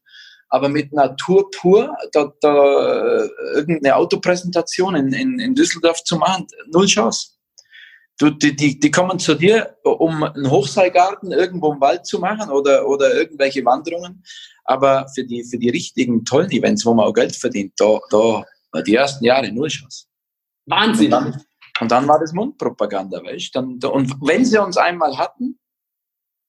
aber 0.49 0.69
mit 0.69 0.91
Natur 0.91 1.51
pur, 1.51 1.95
da, 2.13 2.33
da 2.41 3.27
irgendeine 3.53 3.95
Autopräsentation 3.95 4.95
in, 4.95 5.13
in, 5.13 5.39
in 5.39 5.53
Düsseldorf 5.53 6.03
zu 6.03 6.17
machen, 6.17 6.47
null 6.71 6.87
Chance. 6.87 7.27
Du, 8.17 8.31
die, 8.31 8.55
die, 8.55 8.79
die 8.79 8.91
kommen 8.91 9.19
zu 9.19 9.35
dir, 9.35 9.77
um 9.83 10.23
einen 10.23 10.49
Hochseilgarten 10.49 11.31
irgendwo 11.31 11.73
im 11.73 11.79
Wald 11.79 12.07
zu 12.07 12.17
machen 12.17 12.49
oder, 12.49 12.87
oder 12.87 13.13
irgendwelche 13.13 13.63
Wanderungen. 13.65 14.23
Aber 14.65 15.07
für 15.13 15.25
die, 15.25 15.43
für 15.43 15.59
die 15.59 15.69
richtigen, 15.69 16.25
tollen 16.25 16.49
Events, 16.51 16.85
wo 16.87 16.95
man 16.95 17.05
auch 17.05 17.13
Geld 17.13 17.35
verdient, 17.35 17.73
da, 17.77 17.99
da 18.09 18.43
die 18.81 18.95
ersten 18.95 19.23
Jahre 19.25 19.51
null 19.51 19.69
Chance. 19.69 20.05
Wahnsinn. 20.65 21.05
Und 21.05 21.11
dann, 21.11 21.41
und 21.81 21.91
dann 21.91 22.07
war 22.07 22.19
das 22.19 22.33
Mundpropaganda, 22.33 23.23
weißt 23.23 23.55
du? 23.55 23.89
Und 23.89 24.15
wenn 24.21 24.45
sie 24.45 24.57
uns 24.57 24.77
einmal 24.77 25.17
hatten, 25.17 25.59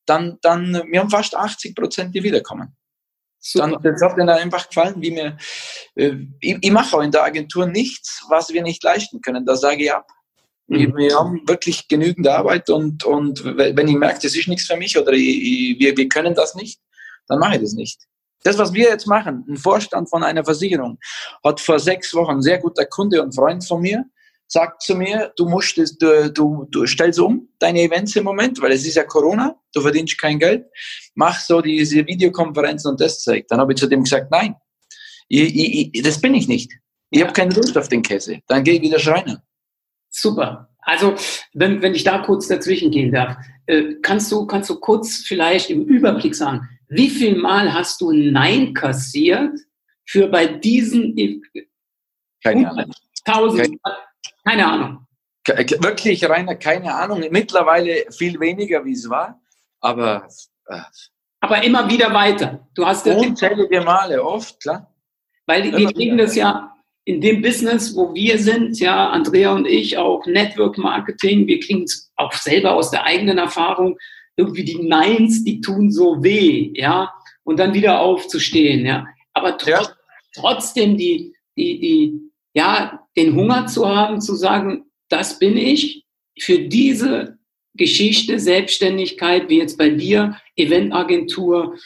dann, 0.07 0.39
dann, 0.43 0.83
wir 0.91 1.01
haben 1.01 1.11
fast 1.11 1.35
80 1.35 1.75
Prozent, 1.75 2.15
die 2.15 2.23
wiederkommen. 2.23 2.77
Dann, 3.55 3.77
das 3.83 4.01
hat 4.01 4.17
mir 4.17 4.25
dann 4.25 4.39
einfach 4.39 4.69
gefallen, 4.69 5.03
wie 5.03 5.11
mir, 5.11 5.37
äh, 5.97 6.15
ich, 6.41 6.57
ich 6.61 6.71
mache 6.71 6.97
auch 6.97 7.03
in 7.03 7.11
der 7.11 7.25
Agentur 7.25 7.67
nichts, 7.67 8.25
was 8.29 8.51
wir 8.51 8.63
nicht 8.63 8.83
leisten 8.83 9.21
können. 9.21 9.45
Da 9.45 9.57
sage 9.57 9.85
ich 9.85 9.93
ab. 9.93 10.07
Mhm. 10.67 10.97
Wir 10.97 11.19
haben 11.19 11.43
wirklich 11.47 11.89
genügend 11.89 12.27
Arbeit 12.27 12.71
und, 12.71 13.05
und 13.05 13.45
wenn 13.45 13.89
ich 13.89 13.97
merke, 13.97 14.21
das 14.23 14.35
ist 14.35 14.49
nichts 14.49 14.67
für 14.67 14.77
mich 14.77 14.97
oder 14.97 15.13
ich, 15.13 15.21
ich, 15.23 15.79
wir, 15.79 15.95
wir 15.95 16.09
können 16.09 16.35
das 16.35 16.55
nicht, 16.55 16.81
dann 17.29 17.39
mache 17.39 17.57
ich 17.57 17.61
das 17.61 17.75
nicht. 17.75 18.01
Das, 18.45 18.59
was 18.59 18.73
wir 18.73 18.89
jetzt 18.89 19.07
machen, 19.07 19.45
ein 19.49 19.57
Vorstand 19.57 20.09
von 20.09 20.23
einer 20.23 20.45
Versicherung, 20.45 20.99
hat 21.43 21.61
vor 21.61 21.81
sechs 21.81 22.15
Wochen 22.15 22.37
ein 22.37 22.43
sehr 22.43 22.59
guter 22.59 22.85
Kunde 22.85 23.23
und 23.23 23.35
Freund 23.35 23.67
von 23.67 23.81
mir, 23.81 24.05
sagt 24.47 24.83
zu 24.83 24.95
mir, 24.95 25.33
du 25.37 25.49
musst 25.49 25.77
du, 25.77 26.31
du, 26.31 26.67
du 26.71 26.87
stellst 26.87 27.19
um 27.19 27.49
deine 27.59 27.81
Events 27.81 28.15
im 28.17 28.25
Moment, 28.25 28.61
weil 28.61 28.73
es 28.73 28.87
ist 28.87 28.95
ja 28.95 29.05
Corona, 29.05 29.57
du 29.73 29.81
verdienst 29.81 30.19
kein 30.19 30.39
Geld, 30.39 30.67
mach 31.15 31.41
so 31.41 31.61
diese 31.61 32.07
Videokonferenzen 32.07 32.93
und 32.93 33.01
das 33.01 33.23
zeigt. 33.23 33.51
Dann 33.51 33.59
habe 33.61 33.73
ich 33.73 33.79
zu 33.79 33.87
dem 33.87 34.05
gesagt, 34.05 34.31
nein, 34.31 34.55
ich, 35.29 35.93
ich, 35.95 36.03
das 36.03 36.21
bin 36.21 36.35
ich 36.35 36.47
nicht. 36.47 36.71
Ich 37.11 37.23
habe 37.23 37.33
keine 37.33 37.55
Lust 37.55 37.77
auf 37.79 37.89
den 37.89 38.03
Käse. 38.03 38.41
Dann 38.47 38.63
gehe 38.63 38.75
ich 38.75 38.83
wieder 38.83 38.99
schreien. 38.99 39.39
Super. 40.11 40.69
Also, 40.81 41.15
wenn, 41.55 41.81
wenn 41.81 41.95
ich 41.95 42.05
da 42.05 42.19
kurz 42.19 42.47
dazwischen 42.49 42.91
gehen 42.91 43.11
darf, 43.11 43.37
äh, 43.67 43.95
kannst, 44.03 44.31
du, 44.31 44.47
kannst 44.47 44.69
du 44.69 44.79
kurz 44.79 45.25
vielleicht 45.27 45.71
im 45.71 45.85
Überblick 45.87 46.35
sagen, 46.35 46.69
wie 46.89 47.11
viel 47.11 47.37
Mal 47.37 47.73
hast 47.73 48.01
du 48.01 48.13
Nein 48.13 48.75
kassiert 48.75 49.59
für 50.07 50.29
bei 50.29 50.47
diesen 50.47 51.15
keine 52.43 52.71
Ahnung. 52.71 52.93
Tausend, 53.25 53.79
keine 54.45 54.67
Ahnung. 54.67 55.07
Wirklich, 55.47 56.29
Rainer, 56.29 56.57
keine 56.57 56.95
Ahnung. 56.95 57.25
Mittlerweile 57.31 58.05
viel 58.11 58.39
weniger, 58.39 58.85
wie 58.85 58.93
es 58.93 59.09
war, 59.09 59.41
aber. 59.81 60.29
Äh, 60.67 60.81
aber 61.41 61.63
immer 61.63 61.89
wieder 61.91 62.13
weiter. 62.15 62.67
Du 62.75 62.87
hast 62.87 63.07
unzählige 63.07 63.83
Male, 63.83 64.23
oft, 64.23 64.61
klar. 64.61 64.95
Weil 65.47 65.77
wir 65.77 65.93
kriegen 65.93 66.17
das 66.17 66.35
ja 66.35 66.75
in 67.05 67.21
dem 67.21 67.43
Business, 67.43 67.95
wo 67.95 68.15
wir 68.15 68.39
sind, 68.39 68.79
ja, 68.81 69.11
Andrea 69.11 69.53
und 69.53 69.67
ich, 69.67 69.99
auch 69.99 70.25
Network 70.25 70.79
Marketing, 70.79 71.47
wir 71.47 71.61
kriegen 71.61 71.83
es 71.83 72.11
auch 72.17 72.33
selber 72.33 72.73
aus 72.73 72.91
der 72.91 73.05
eigenen 73.05 73.37
Erfahrung, 73.37 73.99
irgendwie 74.37 74.65
die 74.65 74.83
Neins, 74.83 75.45
die 75.45 75.61
tun 75.61 75.91
so 75.91 76.23
weh, 76.23 76.73
ja, 76.75 77.13
und 77.45 77.59
dann 77.59 77.75
wieder 77.75 78.01
aufzustehen, 78.01 78.85
ja. 78.85 79.07
Aber 79.33 79.59
tr 79.59 79.71
ja. 79.71 79.89
trotzdem 80.35 80.97
die, 80.97 81.35
die, 81.57 81.79
die, 81.79 82.21
ja, 82.55 83.07
den 83.17 83.35
Hunger 83.35 83.67
zu 83.67 83.89
haben, 83.89 84.21
zu 84.21 84.35
sagen, 84.35 84.85
das 85.09 85.39
bin 85.39 85.57
ich, 85.57 86.05
für 86.39 86.59
diese 86.59 87.39
Geschichte, 87.75 88.41
Selbstständigkeit, 88.41 89.49
wie 89.49 89.59
jetzt 89.59 89.79
bei 89.79 89.91
dir, 89.91 90.37
Eventagentur, 90.57 91.77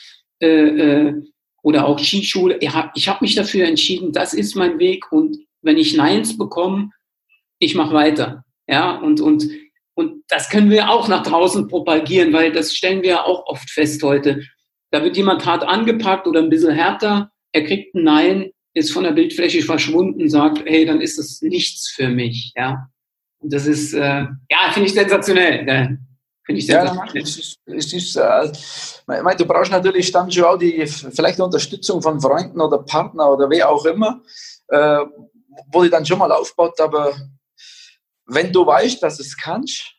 äh, 0.41 0.47
äh, 0.47 1.23
oder 1.63 1.87
auch 1.87 1.99
Skischule. 1.99 2.57
Ich 2.61 2.73
habe 2.73 2.99
hab 2.99 3.21
mich 3.21 3.35
dafür 3.35 3.67
entschieden, 3.67 4.13
das 4.13 4.33
ist 4.33 4.55
mein 4.55 4.79
Weg 4.79 5.11
und 5.13 5.39
wenn 5.61 5.77
ich 5.77 5.97
Neins 5.97 6.39
bekomme, 6.39 6.91
ich 7.59 7.75
mache 7.75 7.95
weiter. 7.95 8.45
Ja, 8.69 8.97
und, 8.97 9.21
und, 9.21 9.51
und 9.99 10.23
das 10.29 10.49
können 10.49 10.71
wir 10.71 10.91
auch 10.91 11.09
nach 11.09 11.25
draußen 11.25 11.67
propagieren, 11.67 12.33
weil 12.33 12.53
das 12.53 12.73
stellen 12.73 13.03
wir 13.03 13.11
ja 13.11 13.25
auch 13.25 13.47
oft 13.47 13.69
fest 13.69 14.01
heute. 14.05 14.45
Da 14.93 15.03
wird 15.03 15.17
jemand 15.17 15.45
hart 15.45 15.65
angepackt 15.65 16.29
oder 16.29 16.39
ein 16.39 16.51
bisschen 16.51 16.73
härter, 16.73 17.33
er 17.51 17.65
kriegt 17.65 17.97
ein 17.97 18.05
Nein, 18.05 18.51
ist 18.75 18.93
von 18.93 19.03
der 19.03 19.11
Bildfläche 19.11 19.61
verschwunden, 19.61 20.31
sagt, 20.31 20.63
hey, 20.67 20.87
dann 20.87 21.01
ist 21.01 21.19
das 21.19 21.43
nichts 21.43 21.91
für 21.91 22.09
mich. 22.11 22.53
Ja, 22.55 22.87
und 23.41 23.53
das 23.53 23.67
ist, 23.67 23.93
äh, 23.93 24.27
ja, 24.49 24.71
finde 24.71 24.87
ich 24.87 24.95
sensationell. 24.95 25.99
Finde 26.47 26.61
ich 26.61 26.67
sehr 26.67 26.85
ja, 26.85 27.05
es 27.15 27.37
ist, 27.37 27.59
es 27.67 27.93
ist 27.93 28.15
äh, 28.15 28.53
meine, 29.09 29.37
du 29.37 29.47
brauchst 29.47 29.73
natürlich 29.73 30.13
dann 30.13 30.31
schon 30.31 30.45
auch 30.45 30.59
die 30.59 30.87
vielleicht 30.87 31.41
Unterstützung 31.41 32.01
von 32.03 32.21
Freunden 32.21 32.61
oder 32.61 32.79
Partner 32.85 33.33
oder 33.33 33.51
wer 33.51 33.69
auch 33.69 33.85
immer, 33.85 34.23
äh, 34.69 35.01
wo 35.73 35.83
die 35.83 35.91
dann 35.91 36.07
schon 36.07 36.21
mal 36.21 36.31
aufbaut, 36.31 36.81
aber 36.81 37.13
wenn 38.29 38.53
du 38.53 38.65
weißt, 38.65 39.03
dass 39.03 39.19
es 39.19 39.37
kannst, 39.37 39.95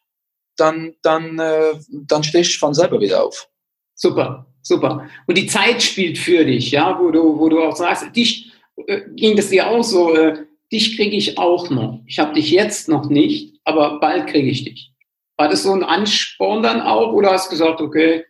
dann, 0.55 0.93
dann, 1.01 1.39
äh, 1.39 1.73
dann 1.89 2.23
stehst 2.23 2.55
du 2.55 2.59
von 2.59 2.73
selber 2.73 2.99
wieder 2.99 3.23
auf. 3.23 3.49
Super, 3.95 4.45
super. 4.61 5.07
Und 5.27 5.37
die 5.37 5.47
Zeit 5.47 5.81
spielt 5.81 6.17
für 6.17 6.45
dich, 6.45 6.71
ja, 6.71 6.97
wo 6.99 7.11
du, 7.11 7.37
wo 7.37 7.49
du 7.49 7.61
auch 7.61 7.75
sagst, 7.75 8.15
dich 8.15 8.51
äh, 8.87 9.01
ging 9.15 9.35
das 9.35 9.49
dir 9.49 9.67
auch 9.67 9.83
so, 9.83 10.15
äh, 10.15 10.45
dich 10.71 10.95
kriege 10.95 11.15
ich 11.15 11.37
auch 11.37 11.69
noch. 11.69 12.01
Ich 12.05 12.19
habe 12.19 12.33
dich 12.33 12.51
jetzt 12.51 12.87
noch 12.87 13.09
nicht, 13.09 13.59
aber 13.63 13.99
bald 13.99 14.27
kriege 14.27 14.49
ich 14.49 14.63
dich. 14.63 14.93
War 15.37 15.49
das 15.49 15.63
so 15.63 15.73
ein 15.73 15.83
Ansporn 15.83 16.63
dann 16.63 16.81
auch 16.81 17.13
oder 17.13 17.31
hast 17.31 17.47
du 17.47 17.51
gesagt, 17.51 17.81
okay? 17.81 18.25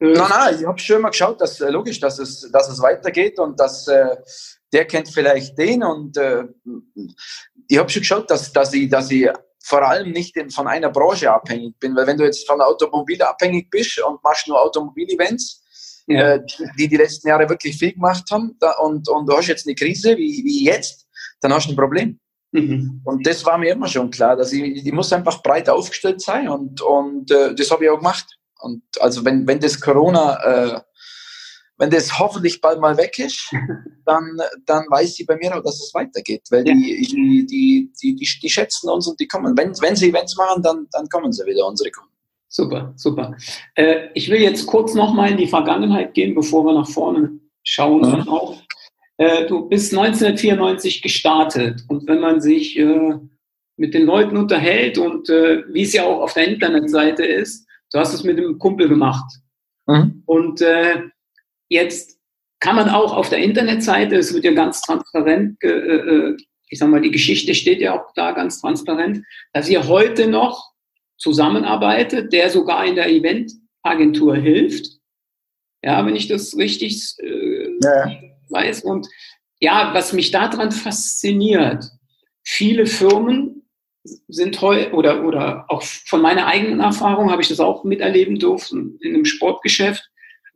Äh 0.00 0.12
nein, 0.12 0.28
nein, 0.28 0.56
ich 0.60 0.66
habe 0.66 0.78
schon 0.78 1.02
mal 1.02 1.10
geschaut, 1.10 1.40
dass 1.40 1.60
äh, 1.60 1.70
logisch, 1.70 2.00
dass 2.00 2.18
es, 2.18 2.48
dass 2.52 2.68
es 2.68 2.80
weitergeht 2.80 3.38
und 3.38 3.58
dass 3.58 3.88
äh, 3.88 4.16
der 4.72 4.84
kennt 4.84 5.08
vielleicht 5.08 5.58
den 5.58 5.82
und 5.82 6.16
äh, 6.16 6.44
ich 7.68 7.78
habe 7.78 7.88
schon 7.88 8.00
geschaut, 8.00 8.30
dass, 8.30 8.52
dass, 8.52 8.72
ich, 8.72 8.88
dass 8.88 9.10
ich 9.10 9.28
vor 9.62 9.86
allem 9.86 10.12
nicht 10.12 10.36
in, 10.36 10.50
von 10.50 10.66
einer 10.66 10.90
Branche 10.90 11.30
abhängig 11.30 11.78
bin, 11.78 11.94
weil 11.94 12.06
wenn 12.06 12.16
du 12.16 12.24
jetzt 12.24 12.46
von 12.46 12.60
Automobil 12.60 13.20
abhängig 13.22 13.70
bist 13.70 14.00
und 14.02 14.22
machst 14.24 14.48
nur 14.48 14.60
Automobil-Events, 14.60 15.62
ja. 16.06 16.34
äh, 16.34 16.40
die 16.78 16.88
die 16.88 16.96
letzten 16.96 17.28
Jahre 17.28 17.48
wirklich 17.48 17.76
viel 17.76 17.92
gemacht 17.92 18.24
haben 18.30 18.56
da, 18.58 18.72
und, 18.78 19.08
und 19.08 19.26
du 19.28 19.36
hast 19.36 19.48
jetzt 19.48 19.66
eine 19.66 19.74
Krise 19.74 20.16
wie, 20.16 20.42
wie 20.44 20.64
jetzt, 20.64 21.06
dann 21.40 21.52
hast 21.52 21.66
du 21.66 21.72
ein 21.72 21.76
Problem. 21.76 22.18
Mhm. 22.52 23.02
Und 23.04 23.26
das 23.26 23.44
war 23.44 23.58
mir 23.58 23.72
immer 23.72 23.88
schon 23.88 24.10
klar, 24.10 24.34
dass 24.34 24.52
ich, 24.52 24.86
ich 24.86 24.92
muss 24.92 25.12
einfach 25.12 25.42
breit 25.42 25.68
aufgestellt 25.68 26.22
sein 26.22 26.48
und, 26.48 26.80
und 26.80 27.30
äh, 27.30 27.54
das 27.54 27.70
habe 27.70 27.84
ich 27.84 27.90
auch 27.90 27.98
gemacht. 27.98 28.38
Und 28.60 28.82
also 29.00 29.24
wenn, 29.24 29.46
wenn 29.46 29.60
das 29.60 29.78
Corona, 29.80 30.76
äh, 30.76 30.80
wenn 31.78 31.90
das 31.90 32.18
hoffentlich 32.18 32.60
bald 32.60 32.80
mal 32.80 32.96
weg 32.96 33.18
ist, 33.18 33.50
dann, 34.04 34.38
dann 34.66 34.84
weiß 34.90 35.14
sie 35.14 35.24
bei 35.24 35.36
mir 35.36 35.56
auch, 35.56 35.62
dass 35.62 35.80
es 35.80 35.92
weitergeht, 35.94 36.42
weil 36.50 36.66
ja. 36.66 36.74
die, 36.74 37.06
die, 37.06 37.46
die, 37.46 37.92
die, 38.00 38.14
die, 38.16 38.40
die 38.42 38.50
schätzen 38.50 38.90
uns 38.90 39.06
und 39.06 39.18
die 39.20 39.28
kommen. 39.28 39.56
Wenn, 39.56 39.70
wenn 39.80 39.96
sie 39.96 40.10
Events 40.10 40.36
machen, 40.36 40.62
dann, 40.62 40.86
dann 40.92 41.08
kommen 41.08 41.32
sie 41.32 41.46
wieder, 41.46 41.66
unsere 41.66 41.90
Kunden. 41.90 42.12
Super, 42.48 42.92
super. 42.96 43.36
Äh, 43.74 44.08
ich 44.14 44.30
will 44.30 44.40
jetzt 44.40 44.66
kurz 44.66 44.94
nochmal 44.94 45.30
in 45.30 45.36
die 45.36 45.46
Vergangenheit 45.46 46.14
gehen, 46.14 46.34
bevor 46.34 46.64
wir 46.64 46.72
nach 46.72 46.88
vorne 46.88 47.38
schauen. 47.62 48.00
Mhm. 48.00 48.28
Auch 48.28 48.56
äh, 49.18 49.46
du 49.46 49.68
bist 49.68 49.92
1994 49.92 51.02
gestartet 51.02 51.84
und 51.88 52.08
wenn 52.08 52.20
man 52.20 52.40
sich 52.40 52.78
äh, 52.78 53.18
mit 53.76 53.94
den 53.94 54.06
Leuten 54.06 54.36
unterhält 54.36 54.96
und 54.96 55.28
äh, 55.28 55.62
wie 55.72 55.82
es 55.82 55.92
ja 55.92 56.04
auch 56.04 56.22
auf 56.22 56.32
der 56.32 56.48
Internetseite 56.48 57.24
ist, 57.24 57.66
du 57.92 57.98
hast 57.98 58.14
es 58.14 58.24
mit 58.24 58.38
einem 58.38 58.58
Kumpel 58.58 58.88
gemacht. 58.88 59.30
Mhm. 59.86 60.22
Und 60.26 60.60
äh, 60.62 61.02
jetzt 61.68 62.18
kann 62.60 62.76
man 62.76 62.88
auch 62.88 63.16
auf 63.16 63.28
der 63.28 63.38
Internetseite, 63.38 64.16
es 64.16 64.34
wird 64.34 64.44
ja 64.44 64.52
ganz 64.52 64.80
transparent, 64.82 65.62
äh, 65.62 65.68
äh, 65.68 66.36
ich 66.68 66.78
sag 66.78 66.88
mal, 66.88 67.00
die 67.00 67.10
Geschichte 67.10 67.54
steht 67.54 67.80
ja 67.80 67.98
auch 67.98 68.12
da 68.14 68.32
ganz 68.32 68.60
transparent, 68.60 69.24
dass 69.52 69.68
ihr 69.68 69.86
heute 69.86 70.28
noch 70.28 70.72
zusammenarbeitet, 71.16 72.32
der 72.32 72.50
sogar 72.50 72.84
in 72.84 72.96
der 72.96 73.08
Eventagentur 73.08 74.36
hilft. 74.36 74.98
Ja, 75.82 76.04
wenn 76.04 76.16
ich 76.16 76.26
das 76.26 76.56
richtig 76.56 77.14
äh, 77.20 77.70
ja 77.82 78.10
weiß. 78.50 78.82
Und 78.82 79.08
ja, 79.60 79.90
was 79.94 80.12
mich 80.12 80.30
daran 80.30 80.72
fasziniert, 80.72 81.84
viele 82.42 82.86
Firmen 82.86 83.68
sind 84.28 84.60
heute, 84.60 84.92
oder, 84.92 85.24
oder 85.24 85.66
auch 85.68 85.82
von 85.82 86.22
meiner 86.22 86.46
eigenen 86.46 86.80
Erfahrung 86.80 87.30
habe 87.30 87.42
ich 87.42 87.48
das 87.48 87.60
auch 87.60 87.84
miterleben 87.84 88.38
dürfen 88.38 88.98
in 89.00 89.14
einem 89.14 89.24
Sportgeschäft. 89.24 90.08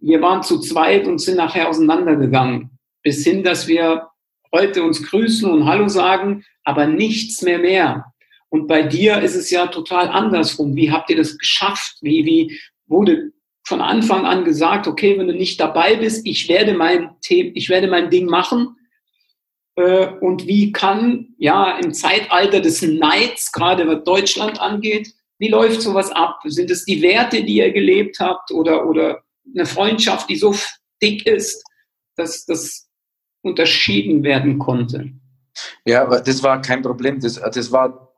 Wir 0.03 0.21
waren 0.21 0.43
zu 0.43 0.59
zweit 0.59 1.07
und 1.07 1.21
sind 1.21 1.37
nachher 1.37 1.69
auseinandergegangen. 1.69 2.71
Bis 3.03 3.25
hin, 3.25 3.45
dass 3.45 3.69
wir 3.69 4.09
heute 4.53 4.83
uns 4.83 5.03
grüßen 5.03 5.51
und 5.51 5.65
Hallo 5.65 5.88
sagen, 5.88 6.45
aber 6.65 6.87
nichts 6.87 7.43
mehr 7.43 7.59
mehr. 7.59 8.12
Und 8.49 8.67
bei 8.67 8.83
dir 8.83 9.23
ist 9.23 9.37
es 9.37 9.51
ja 9.51 9.69
total 9.69 10.09
andersrum. 10.09 10.77
Wie 10.77 10.91
habt 10.91 11.09
ihr 11.09 11.17
das 11.17 11.38
geschafft? 11.38 11.97
Wie, 12.03 12.27
wie 12.27 12.61
wurde 12.87 13.31
von 13.65 13.81
Anfang 13.81 14.27
an 14.27 14.45
gesagt, 14.45 14.87
okay, 14.87 15.19
wenn 15.19 15.29
du 15.29 15.35
nicht 15.35 15.61
dabei 15.61 15.97
bist, 15.97 16.27
ich 16.27 16.49
werde 16.49 16.75
mein 16.75 17.11
Thema, 17.23 17.53
ich 17.55 17.69
werde 17.69 17.87
mein 17.87 18.11
Ding 18.11 18.27
machen. 18.27 18.77
Äh, 19.77 20.09
und 20.21 20.47
wie 20.47 20.73
kann, 20.73 21.29
ja, 21.38 21.79
im 21.79 21.95
Zeitalter 21.95 22.61
des 22.61 22.83
Neids, 22.83 23.53
gerade 23.53 23.87
was 23.87 24.05
Deutschland 24.05 24.61
angeht, 24.61 25.15
wie 25.38 25.49
läuft 25.49 25.81
sowas 25.81 26.11
ab? 26.11 26.41
Sind 26.45 26.71
es 26.71 26.85
die 26.85 27.03
Werte, 27.03 27.45
die 27.45 27.57
ihr 27.57 27.73
gelebt 27.73 28.21
habt 28.21 28.51
oder, 28.51 28.87
oder 28.87 29.23
eine 29.55 29.66
Freundschaft, 29.66 30.28
die 30.28 30.37
so 30.37 30.55
dick 31.02 31.26
ist, 31.26 31.62
dass 32.16 32.44
das 32.44 32.88
unterschieden 33.42 34.22
werden 34.22 34.59
konnte? 34.59 35.12
Ja, 35.85 36.05
das 36.20 36.42
war 36.42 36.62
kein 36.62 36.83
Problem. 36.83 37.20
Das, 37.20 37.35
das 37.35 37.72
war, 37.72 38.12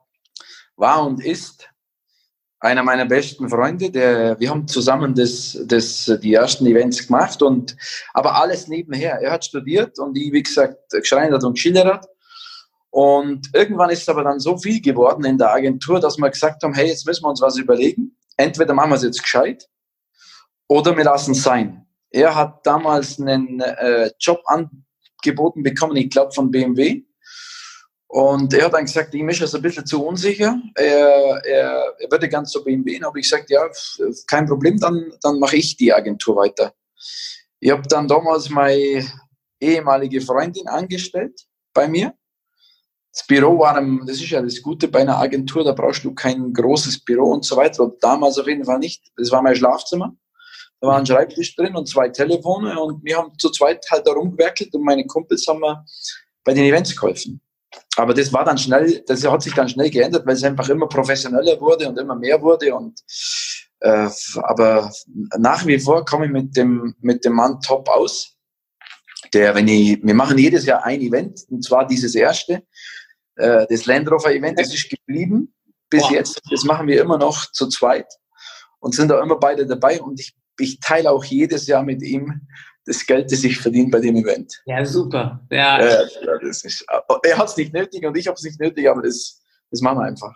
war 0.75 1.05
und 1.05 1.23
ist 1.23 1.69
einer 2.59 2.83
meiner 2.83 3.05
besten 3.05 3.49
Freunde, 3.49 3.91
der, 3.91 4.39
wir 4.39 4.49
haben 4.49 4.67
zusammen 4.67 5.13
das, 5.13 5.57
das, 5.65 6.11
die 6.21 6.33
ersten 6.33 6.65
Events 6.65 7.05
gemacht 7.05 7.41
und, 7.41 7.75
aber 8.13 8.35
alles 8.35 8.67
nebenher. 8.67 9.19
Er 9.21 9.31
hat 9.33 9.45
studiert 9.45 9.99
und 9.99 10.17
ich, 10.17 10.31
wie 10.31 10.41
gesagt, 10.41 10.77
geschreinert 10.89 11.43
und 11.43 11.53
geschildert. 11.53 12.05
Und 12.89 13.49
irgendwann 13.53 13.89
ist 13.89 14.07
aber 14.09 14.23
dann 14.23 14.39
so 14.39 14.57
viel 14.57 14.81
geworden 14.81 15.25
in 15.25 15.37
der 15.37 15.51
Agentur, 15.51 15.99
dass 15.99 16.17
wir 16.17 16.29
gesagt 16.29 16.63
haben, 16.63 16.73
hey, 16.73 16.87
jetzt 16.87 17.05
müssen 17.05 17.23
wir 17.23 17.29
uns 17.29 17.41
was 17.41 17.57
überlegen. 17.57 18.15
Entweder 18.37 18.73
machen 18.73 18.91
wir 18.91 18.95
es 18.95 19.03
jetzt 19.03 19.21
gescheit 19.21 19.67
oder 20.67 20.95
wir 20.95 21.03
lassen 21.03 21.31
es 21.31 21.43
sein. 21.43 21.85
Er 22.09 22.35
hat 22.35 22.65
damals 22.65 23.19
einen 23.19 23.59
äh, 23.59 24.11
Job 24.19 24.41
angeboten 24.45 25.63
bekommen, 25.63 25.95
ich 25.97 26.09
glaube 26.09 26.31
von 26.31 26.49
BMW 26.51 27.03
und 28.15 28.53
er 28.53 28.65
hat 28.65 28.73
dann 28.73 28.85
gesagt, 28.85 29.13
ihm 29.13 29.27
ist 29.27 29.41
es 29.41 29.53
ein 29.55 29.61
bisschen 29.61 29.85
zu 29.85 30.05
unsicher. 30.05 30.57
Er, 30.75 31.41
er, 31.43 31.95
er 31.99 32.11
würde 32.11 32.29
ganz 32.29 32.49
zu 32.49 32.63
BMW. 32.63 32.93
Dann 32.97 33.07
habe 33.07 33.19
ich 33.19 33.29
gesagt, 33.29 33.49
ja, 33.49 33.67
kein 34.27 34.45
Problem, 34.45 34.79
dann, 34.79 35.11
dann 35.21 35.37
mache 35.37 35.57
ich 35.57 35.75
die 35.75 35.91
Agentur 35.91 36.37
weiter. 36.37 36.73
Ich 37.59 37.71
habe 37.71 37.81
dann 37.89 38.07
damals 38.07 38.49
meine 38.49 39.05
ehemalige 39.59 40.21
Freundin 40.21 40.65
angestellt 40.69 41.41
bei 41.73 41.89
mir. 41.89 42.13
Das 43.11 43.27
Büro 43.27 43.59
war, 43.59 43.81
das 44.05 44.15
ist 44.15 44.29
ja 44.29 44.41
das 44.41 44.61
Gute 44.61 44.87
bei 44.87 44.99
einer 44.99 45.17
Agentur, 45.17 45.65
da 45.65 45.73
brauchst 45.73 46.05
du 46.05 46.13
kein 46.13 46.53
großes 46.53 47.03
Büro 47.03 47.31
und 47.31 47.43
so 47.43 47.57
weiter. 47.57 47.83
Und 47.83 48.01
damals 48.01 48.37
auf 48.37 48.47
jeden 48.47 48.63
Fall 48.63 48.79
nicht. 48.79 49.03
Das 49.17 49.29
war 49.31 49.41
mein 49.41 49.57
Schlafzimmer. 49.57 50.15
Da 50.85 50.91
war 50.91 50.99
ein 50.99 51.05
Schreibtisch 51.05 51.55
drin 51.55 51.75
und 51.75 51.87
zwei 51.87 52.09
Telefone 52.09 52.79
und 52.79 53.03
wir 53.03 53.17
haben 53.17 53.31
zu 53.39 53.49
zweit 53.49 53.83
halt 53.89 54.05
da 54.05 54.11
rumgewerkelt 54.11 54.73
und 54.75 54.83
meine 54.83 55.05
Kumpels 55.05 55.45
haben 55.47 55.59
mir 55.59 55.83
bei 56.43 56.53
den 56.53 56.65
Events 56.65 56.95
geholfen 56.95 57.41
aber 57.97 58.13
das 58.13 58.31
war 58.33 58.45
dann 58.45 58.57
schnell, 58.57 59.03
das 59.07 59.25
hat 59.25 59.41
sich 59.41 59.53
dann 59.53 59.69
schnell 59.69 59.89
geändert, 59.89 60.25
weil 60.25 60.35
es 60.35 60.43
einfach 60.43 60.67
immer 60.69 60.87
professioneller 60.87 61.59
wurde 61.59 61.87
und 61.87 61.97
immer 61.97 62.15
mehr 62.15 62.41
wurde. 62.41 62.75
Und 62.75 62.99
äh, 63.79 64.09
aber 64.35 64.91
nach 65.37 65.65
wie 65.65 65.79
vor 65.79 66.05
komme 66.05 66.25
ich 66.25 66.31
mit 66.31 66.55
dem 66.55 66.95
mit 66.99 67.23
dem 67.25 67.33
Mann 67.33 67.59
top 67.61 67.87
aus. 67.89 68.31
Der, 69.33 69.55
wenn 69.55 69.67
ich, 69.67 69.99
wir 70.03 70.13
machen 70.13 70.37
jedes 70.37 70.65
Jahr 70.65 70.85
ein 70.85 71.01
Event 71.01 71.41
und 71.49 71.63
zwar 71.63 71.87
dieses 71.87 72.15
erste, 72.15 72.63
äh, 73.35 73.65
das 73.69 73.85
Landrover 73.85 74.33
Event, 74.33 74.59
das 74.59 74.73
ist 74.73 74.89
geblieben 74.89 75.53
bis 75.89 76.03
wow. 76.03 76.11
jetzt. 76.11 76.41
Das 76.49 76.63
machen 76.63 76.87
wir 76.87 77.01
immer 77.01 77.17
noch 77.17 77.51
zu 77.51 77.67
zweit 77.67 78.07
und 78.79 78.93
sind 78.93 79.09
da 79.09 79.21
immer 79.21 79.37
beide 79.37 79.65
dabei. 79.65 80.01
Und 80.01 80.19
ich, 80.19 80.35
ich 80.59 80.79
teile 80.79 81.11
auch 81.11 81.23
jedes 81.23 81.67
Jahr 81.67 81.83
mit 81.83 82.01
ihm 82.01 82.47
das 82.85 83.05
Geld, 83.05 83.31
das 83.31 83.43
ich 83.43 83.57
verdiene 83.57 83.89
bei 83.89 83.99
dem 83.99 84.15
Event. 84.15 84.61
Ja, 84.65 84.85
super. 84.85 85.45
Ja. 85.51 85.79
Äh, 85.79 86.05
ist, 86.41 86.85
er 86.87 87.37
hat 87.37 87.47
es 87.47 87.57
nicht 87.57 87.73
nötig 87.73 88.05
und 88.05 88.15
ich 88.15 88.27
habe 88.27 88.35
es 88.35 88.43
nicht 88.43 88.59
nötig, 88.59 88.89
aber 88.89 89.01
das, 89.01 89.41
das 89.71 89.81
machen 89.81 89.99
wir 89.99 90.05
einfach. 90.05 90.33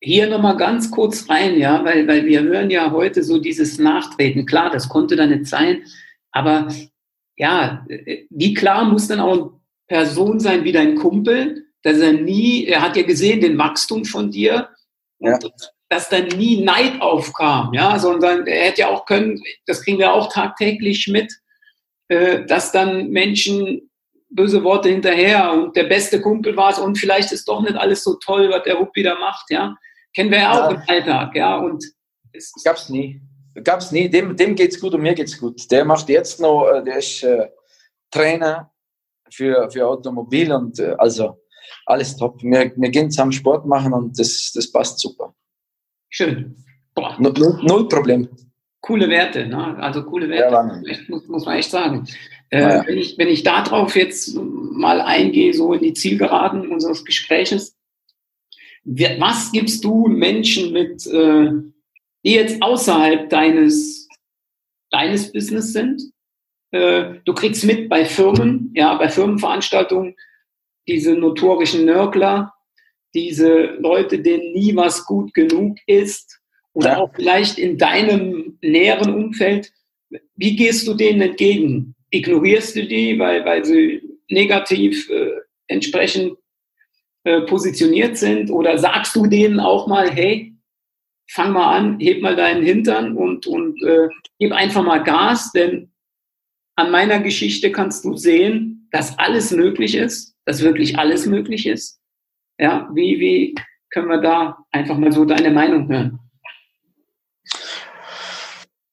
Hier 0.00 0.28
nochmal 0.28 0.56
ganz 0.56 0.90
kurz 0.90 1.28
rein, 1.28 1.58
ja, 1.58 1.84
weil, 1.84 2.06
weil 2.06 2.26
wir 2.26 2.42
hören 2.42 2.70
ja 2.70 2.92
heute 2.92 3.24
so 3.24 3.38
dieses 3.38 3.78
Nachtreten. 3.78 4.46
Klar, 4.46 4.70
das 4.70 4.88
konnte 4.88 5.16
da 5.16 5.26
nicht 5.26 5.46
sein, 5.46 5.82
aber 6.30 6.68
ja, 7.36 7.84
wie 8.30 8.54
klar 8.54 8.84
muss 8.84 9.08
dann 9.08 9.20
auch 9.20 9.32
eine 9.32 9.50
Person 9.88 10.38
sein 10.38 10.64
wie 10.64 10.72
dein 10.72 10.96
Kumpel, 10.96 11.64
dass 11.82 11.98
er 11.98 12.12
nie, 12.12 12.66
er 12.66 12.82
hat 12.82 12.96
ja 12.96 13.02
gesehen 13.02 13.40
den 13.40 13.58
Wachstum 13.58 14.04
von 14.04 14.30
dir, 14.30 14.68
ja 15.18 15.38
dass 15.88 16.08
dann 16.08 16.28
nie 16.28 16.62
Neid 16.62 17.00
aufkam, 17.00 17.72
ja, 17.72 17.98
sondern 17.98 18.46
er 18.46 18.66
hätte 18.66 18.82
ja 18.82 18.88
auch 18.88 19.06
können, 19.06 19.40
das 19.66 19.82
kriegen 19.82 19.98
wir 19.98 20.12
auch 20.12 20.32
tagtäglich 20.32 21.08
mit, 21.08 21.32
äh, 22.08 22.44
dass 22.44 22.72
dann 22.72 23.08
Menschen 23.08 23.90
böse 24.30 24.62
Worte 24.62 24.90
hinterher 24.90 25.50
und 25.52 25.74
der 25.74 25.84
beste 25.84 26.20
Kumpel 26.20 26.56
war 26.56 26.70
es 26.70 26.78
und 26.78 26.98
vielleicht 26.98 27.32
ist 27.32 27.48
doch 27.48 27.62
nicht 27.62 27.76
alles 27.76 28.04
so 28.04 28.14
toll, 28.14 28.50
was 28.50 28.62
der 28.64 28.74
Ruppi 28.74 29.02
da 29.02 29.18
macht, 29.18 29.50
ja. 29.50 29.74
Kennen 30.14 30.30
wir 30.30 30.38
ja 30.38 30.52
auch 30.52 30.70
ja. 30.70 30.76
im 30.76 30.82
Alltag, 30.86 31.36
ja, 31.36 31.56
und 31.56 31.84
es 32.32 32.52
gab's 32.64 32.88
nie. 32.88 33.20
Gab's 33.64 33.90
nie. 33.90 34.08
Dem, 34.08 34.36
dem 34.36 34.54
geht's 34.54 34.80
gut 34.80 34.94
und 34.94 35.02
mir 35.02 35.14
geht's 35.14 35.38
gut. 35.38 35.70
Der 35.70 35.84
macht 35.84 36.08
jetzt 36.08 36.40
noch, 36.40 36.68
äh, 36.68 36.82
der 36.84 36.98
ist 36.98 37.22
äh, 37.22 37.48
Trainer 38.10 38.70
für, 39.30 39.70
für 39.70 39.86
Automobil 39.86 40.52
und 40.52 40.78
äh, 40.78 40.94
also 40.98 41.42
alles 41.86 42.16
top. 42.16 42.42
Wir, 42.42 42.72
wir 42.76 42.90
gehen 42.90 43.10
zusammen 43.10 43.32
Sport 43.32 43.66
machen 43.66 43.92
und 43.92 44.18
das, 44.18 44.52
das 44.54 44.70
passt 44.70 45.00
super. 45.00 45.34
Schön. 46.08 46.56
Boah. 46.94 47.16
Null, 47.18 47.60
null 47.62 47.88
Problem. 47.88 48.28
Coole 48.80 49.08
Werte, 49.08 49.46
ne? 49.46 49.76
also 49.78 50.04
coole 50.04 50.28
Werte, 50.28 50.52
ja, 50.52 50.62
muss, 51.08 51.28
muss, 51.28 51.44
man 51.44 51.58
echt 51.58 51.70
sagen. 51.70 52.06
Äh, 52.50 52.60
ja. 52.60 52.86
wenn, 52.86 52.96
ich, 52.96 53.18
wenn 53.18 53.28
ich 53.28 53.42
darauf 53.42 53.96
jetzt 53.96 54.34
mal 54.34 55.00
eingehe, 55.00 55.52
so 55.52 55.72
in 55.72 55.82
die 55.82 55.92
Zielgeraden 55.92 56.68
unseres 56.70 57.04
Gespräches, 57.04 57.76
was 58.84 59.52
gibst 59.52 59.84
du 59.84 60.06
Menschen 60.06 60.72
mit, 60.72 61.06
äh, 61.06 61.50
die 62.24 62.34
jetzt 62.34 62.62
außerhalb 62.62 63.28
deines, 63.28 64.08
deines 64.90 65.32
Business 65.32 65.72
sind? 65.72 66.00
Äh, 66.70 67.16
du 67.24 67.34
kriegst 67.34 67.64
mit 67.64 67.88
bei 67.88 68.04
Firmen, 68.04 68.72
ja, 68.74 68.94
bei 68.94 69.08
Firmenveranstaltungen, 69.08 70.14
diese 70.86 71.12
notorischen 71.12 71.84
Nörgler, 71.84 72.54
diese 73.14 73.76
Leute, 73.80 74.20
denen 74.20 74.52
nie 74.52 74.74
was 74.76 75.04
gut 75.04 75.32
genug 75.34 75.78
ist 75.86 76.40
oder 76.72 76.92
ja. 76.92 76.96
auch 76.98 77.12
vielleicht 77.14 77.58
in 77.58 77.78
deinem 77.78 78.58
näheren 78.62 79.14
Umfeld, 79.14 79.72
wie 80.36 80.56
gehst 80.56 80.86
du 80.86 80.94
denen 80.94 81.20
entgegen? 81.20 81.94
Ignorierst 82.10 82.76
du 82.76 82.86
die, 82.86 83.18
weil, 83.18 83.44
weil 83.44 83.64
sie 83.64 84.02
negativ 84.30 85.08
äh, 85.10 85.32
entsprechend 85.66 86.36
äh, 87.24 87.42
positioniert 87.42 88.16
sind 88.16 88.50
oder 88.50 88.78
sagst 88.78 89.16
du 89.16 89.26
denen 89.26 89.60
auch 89.60 89.86
mal, 89.86 90.10
hey, 90.10 90.54
fang 91.30 91.52
mal 91.52 91.76
an, 91.76 92.00
heb 92.00 92.22
mal 92.22 92.36
deinen 92.36 92.62
Hintern 92.62 93.16
und, 93.16 93.46
und 93.46 93.82
äh, 93.82 94.08
gib 94.38 94.52
einfach 94.52 94.82
mal 94.82 95.02
Gas, 95.02 95.52
denn 95.52 95.90
an 96.76 96.90
meiner 96.90 97.20
Geschichte 97.20 97.72
kannst 97.72 98.04
du 98.04 98.16
sehen, 98.16 98.88
dass 98.92 99.18
alles 99.18 99.50
möglich 99.50 99.94
ist, 99.94 100.36
dass 100.46 100.62
wirklich 100.62 100.98
alles 100.98 101.26
möglich 101.26 101.66
ist 101.66 101.98
ja, 102.58 102.88
wie, 102.92 103.20
wie 103.20 103.54
können 103.90 104.08
wir 104.08 104.20
da 104.20 104.58
einfach 104.72 104.96
mal 104.98 105.12
so 105.12 105.24
deine 105.24 105.50
Meinung 105.50 105.88
hören? 105.88 106.18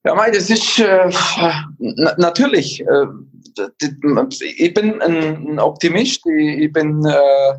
Ja, 0.06 0.14
mein, 0.14 0.32
das 0.32 0.50
ist 0.52 0.80
äh, 0.80 1.12
natürlich. 2.18 2.82
Äh, 2.82 3.06
ich 4.58 4.74
bin 4.74 5.02
ein 5.02 5.60
Optimist. 5.60 6.22
Ich, 6.28 6.72
bin, 6.72 7.04
äh, 7.06 7.56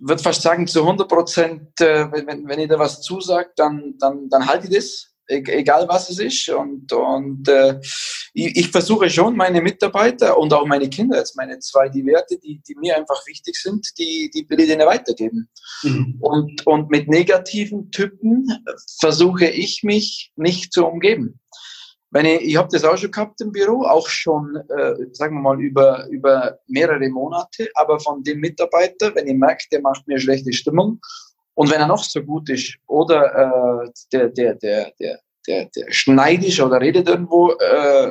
würde 0.00 0.22
fast 0.22 0.42
sagen, 0.42 0.66
zu 0.66 0.80
100 0.80 1.08
Prozent, 1.08 1.80
äh, 1.80 2.10
wenn, 2.10 2.48
wenn 2.48 2.58
ich 2.58 2.68
da 2.68 2.78
was 2.78 3.02
zusage, 3.02 3.50
dann, 3.54 3.94
dann, 4.00 4.28
dann 4.30 4.46
halte 4.46 4.66
ich 4.66 4.74
das 4.74 5.11
egal 5.32 5.88
was 5.88 6.10
es 6.10 6.18
ist. 6.18 6.48
Und, 6.50 6.92
und 6.92 7.48
äh, 7.48 7.78
ich, 8.34 8.56
ich, 8.56 8.70
versuche 8.70 9.10
schon, 9.10 9.36
meine 9.36 9.60
Mitarbeiter 9.60 10.38
und 10.38 10.52
auch 10.52 10.66
meine 10.66 10.88
Kinder, 10.88 11.18
jetzt 11.18 11.36
meine 11.36 11.58
zwei, 11.58 11.88
die 11.88 12.04
Werte, 12.06 12.38
die, 12.38 12.60
die 12.66 12.74
mir 12.76 12.96
einfach 12.96 13.26
wichtig 13.26 13.56
sind, 13.56 13.86
die, 13.98 14.30
die 14.34 14.48
will 14.48 14.60
ich 14.60 14.68
denen 14.68 14.86
weitergeben. 14.86 15.48
Mhm. 15.82 16.18
Und, 16.20 16.66
und 16.66 16.90
mit 16.90 17.08
negativen 17.08 17.90
Typen 17.90 18.46
versuche 19.00 19.46
ich 19.46 19.82
mich 19.82 20.32
nicht 20.36 20.72
zu 20.72 20.86
umgeben. 20.86 21.40
Wenn 22.10 22.26
ich, 22.26 22.42
ich 22.42 22.56
habe 22.56 22.68
das 22.70 22.84
auch 22.84 22.98
schon 22.98 23.10
gehabt 23.10 23.40
im 23.40 23.52
Büro, 23.52 23.84
auch 23.84 24.06
schon, 24.06 24.56
äh, 24.56 24.94
sagen 25.12 25.36
wir 25.36 25.40
mal, 25.40 25.60
über, 25.60 26.06
über 26.08 26.58
mehrere 26.66 27.08
Monate, 27.08 27.70
aber 27.74 27.98
von 28.00 28.22
dem 28.22 28.40
Mitarbeiter, 28.40 29.14
wenn 29.14 29.26
ich 29.26 29.34
merke, 29.34 29.64
der 29.72 29.80
macht 29.80 30.06
mir 30.06 30.20
schlechte 30.20 30.52
Stimmung 30.52 31.00
und 31.54 31.70
wenn 31.70 31.80
er 31.80 31.86
noch 31.86 32.02
so 32.02 32.22
gut 32.22 32.48
ist 32.48 32.76
oder 32.86 33.84
äh, 33.84 33.90
der, 34.12 34.28
der, 34.30 34.54
der, 34.54 34.92
der, 34.98 35.20
der, 35.46 35.68
der 35.76 35.86
schneidisch 35.90 36.60
oder 36.60 36.80
redet 36.80 37.08
irgendwo 37.08 37.52
äh, 37.52 38.10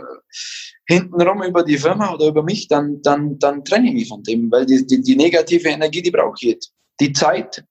hintenrum 0.86 1.43
über 1.43 1.63
die 1.63 1.77
Firma 1.77 2.13
oder 2.13 2.27
über 2.27 2.43
mich, 2.43 2.67
dann, 2.67 3.01
dann, 3.01 3.39
dann 3.39 3.63
trenne 3.63 3.88
ich 3.88 3.93
mich 3.93 4.10
von 4.10 4.23
dem, 4.23 4.51
weil 4.51 4.65
die, 4.65 4.86
die, 4.86 5.01
die 5.01 5.15
negative 5.15 5.69
Energie, 5.69 6.01
die 6.01 6.12
brauche 6.12 6.36
ich 6.39 6.49
jetzt. 6.49 6.73
Die 6.99 7.13
Zeit 7.13 7.63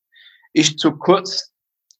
ist 0.52 0.78
zu 0.78 0.92
kurz, 0.92 1.52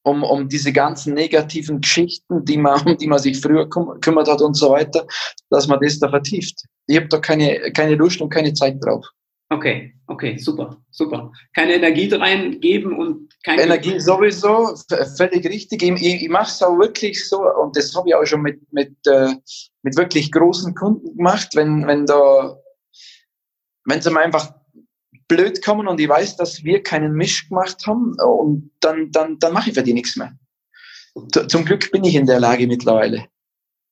um, 0.03 0.23
um 0.23 0.49
diese 0.49 0.73
ganzen 0.73 1.13
negativen 1.13 1.79
Geschichten, 1.79 2.43
die 2.43 2.57
man, 2.57 2.81
um 2.85 2.97
die 2.99 3.07
man 3.07 3.19
sich 3.19 3.39
früher 3.39 3.69
kümmert 3.69 4.27
hat 4.27 4.41
und 4.41 4.55
so 4.55 4.71
weiter, 4.71 5.05
dass 5.49 5.67
man 5.67 5.79
das 5.79 5.99
da 5.99 6.09
vertieft. 6.09 6.65
Ich 6.87 6.97
habe 6.97 7.07
da 7.07 7.19
keine, 7.19 7.71
keine 7.71 7.95
Lust 7.95 8.19
und 8.21 8.29
keine 8.29 8.53
Zeit 8.53 8.83
drauf. 8.83 9.05
Okay, 9.51 9.93
okay, 10.07 10.37
super, 10.37 10.81
super. 10.91 11.29
Keine 11.53 11.73
Energie 11.73 12.07
reingeben 12.13 12.97
und 12.97 13.33
keine 13.43 13.63
Energie 13.63 13.99
sowieso, 13.99 14.73
völlig 15.17 15.45
richtig. 15.45 15.83
Ich, 15.83 15.91
ich, 15.91 16.23
ich 16.23 16.29
mache 16.29 16.49
es 16.49 16.63
auch 16.63 16.77
wirklich 16.77 17.27
so, 17.27 17.41
und 17.61 17.75
das 17.75 17.93
habe 17.93 18.07
ich 18.07 18.15
auch 18.15 18.25
schon 18.25 18.43
mit, 18.43 18.61
mit, 18.71 18.95
äh, 19.07 19.33
mit 19.83 19.97
wirklich 19.97 20.31
großen 20.31 20.73
Kunden 20.73 21.17
gemacht, 21.17 21.49
wenn, 21.55 21.85
wenn 21.85 22.05
da, 22.05 22.55
wenn 23.83 24.01
sie 24.01 24.09
mir 24.09 24.21
einfach 24.21 24.53
blöd 25.27 25.61
kommen 25.61 25.89
und 25.89 25.99
ich 25.99 26.07
weiß, 26.07 26.37
dass 26.37 26.63
wir 26.63 26.81
keinen 26.81 27.11
Misch 27.11 27.49
gemacht 27.49 27.85
haben, 27.85 28.15
und 28.21 28.71
dann, 28.79 29.11
dann, 29.11 29.37
dann 29.37 29.51
mache 29.51 29.71
ich 29.71 29.75
für 29.75 29.83
die 29.83 29.93
nichts 29.93 30.15
mehr. 30.15 30.31
Zum 31.49 31.65
Glück 31.65 31.91
bin 31.91 32.05
ich 32.05 32.15
in 32.15 32.25
der 32.25 32.39
Lage 32.39 32.67
mittlerweile. 32.67 33.25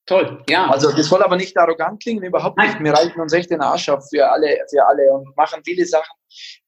Toll, 0.10 0.44
ja. 0.50 0.68
Also 0.72 0.92
das 0.92 1.06
soll 1.06 1.22
aber 1.22 1.36
nicht 1.36 1.56
arrogant 1.56 2.02
klingen, 2.02 2.24
überhaupt 2.24 2.58
nicht. 2.58 2.80
Wir 2.80 2.94
reichen 2.94 3.22
uns 3.22 3.32
echt 3.32 3.52
den 3.52 3.62
Arsch 3.62 3.90
auf 3.90 4.10
für 4.10 4.28
alle, 4.28 4.58
für 4.68 4.84
alle 4.84 5.14
und 5.14 5.38
machen 5.38 5.62
viele 5.64 5.86
Sachen, 5.86 6.18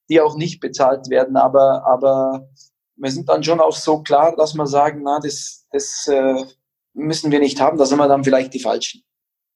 die 0.08 0.20
auch 0.20 0.36
nicht 0.36 0.60
bezahlt 0.60 1.10
werden. 1.10 1.36
Aber, 1.36 1.84
aber 1.84 2.48
wir 2.94 3.10
sind 3.10 3.28
dann 3.28 3.42
schon 3.42 3.58
auch 3.58 3.74
so 3.74 4.00
klar, 4.00 4.36
dass 4.36 4.54
wir 4.54 4.68
sagen, 4.68 5.00
na, 5.02 5.18
das, 5.18 5.66
das 5.72 6.06
äh, 6.06 6.44
müssen 6.92 7.32
wir 7.32 7.40
nicht 7.40 7.60
haben, 7.60 7.78
da 7.78 7.84
sind 7.84 7.98
wir 7.98 8.06
dann 8.06 8.22
vielleicht 8.22 8.54
die 8.54 8.60
Falschen. 8.60 9.02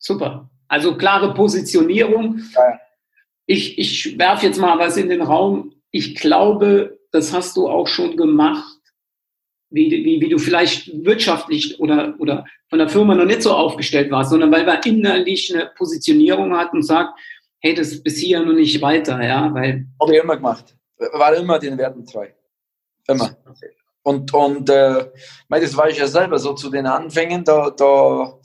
Super. 0.00 0.50
Also 0.66 0.96
klare 0.96 1.32
Positionierung. 1.32 2.40
Ja. 2.56 2.80
Ich, 3.46 3.78
ich 3.78 4.18
werfe 4.18 4.46
jetzt 4.46 4.58
mal 4.58 4.80
was 4.80 4.96
in 4.96 5.08
den 5.08 5.22
Raum. 5.22 5.74
Ich 5.92 6.16
glaube, 6.16 6.98
das 7.12 7.32
hast 7.32 7.56
du 7.56 7.68
auch 7.68 7.86
schon 7.86 8.16
gemacht 8.16 8.75
wie, 9.70 9.90
wie, 9.90 10.20
wie 10.20 10.28
du 10.28 10.38
vielleicht 10.38 10.90
wirtschaftlich 11.04 11.78
oder, 11.80 12.14
oder 12.18 12.44
von 12.68 12.78
der 12.78 12.88
Firma 12.88 13.14
noch 13.14 13.24
nicht 13.24 13.42
so 13.42 13.52
aufgestellt 13.52 14.10
warst, 14.10 14.30
sondern 14.30 14.52
weil 14.52 14.66
wir 14.66 14.84
innerlich 14.84 15.54
eine 15.54 15.70
Positionierung 15.76 16.56
hatten 16.56 16.76
und 16.76 16.82
sagt, 16.82 17.18
hey, 17.60 17.74
das 17.74 17.88
ist 17.88 18.04
bis 18.04 18.18
hier 18.18 18.40
noch 18.40 18.52
nicht 18.52 18.80
weiter, 18.80 19.22
ja, 19.22 19.52
weil. 19.52 19.86
Habe 20.00 20.14
ich 20.14 20.22
immer 20.22 20.36
gemacht. 20.36 20.76
War 21.12 21.34
immer 21.34 21.58
den 21.58 21.76
Werten 21.78 22.06
treu. 22.06 22.28
Immer. 23.08 23.36
Und, 24.02 24.32
und 24.32 24.70
äh, 24.70 25.10
das 25.48 25.76
war 25.76 25.88
ich 25.88 25.98
ja 25.98 26.06
selber 26.06 26.38
so 26.38 26.54
zu 26.54 26.70
den 26.70 26.86
Anfängen, 26.86 27.42
da, 27.44 27.70
da, 27.70 28.38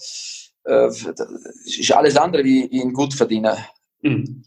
äh, 0.65 0.87
ist 0.87 1.91
alles 1.91 2.17
andere 2.17 2.43
wie, 2.43 2.67
wie 2.71 2.81
ein 2.81 2.93
Gutverdiener. 2.93 3.57
Mhm. 4.01 4.43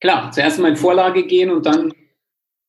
Klar, 0.00 0.30
zuerst 0.30 0.58
mal 0.58 0.68
in 0.68 0.76
Vorlage 0.76 1.26
gehen 1.26 1.50
und 1.50 1.66
dann 1.66 1.92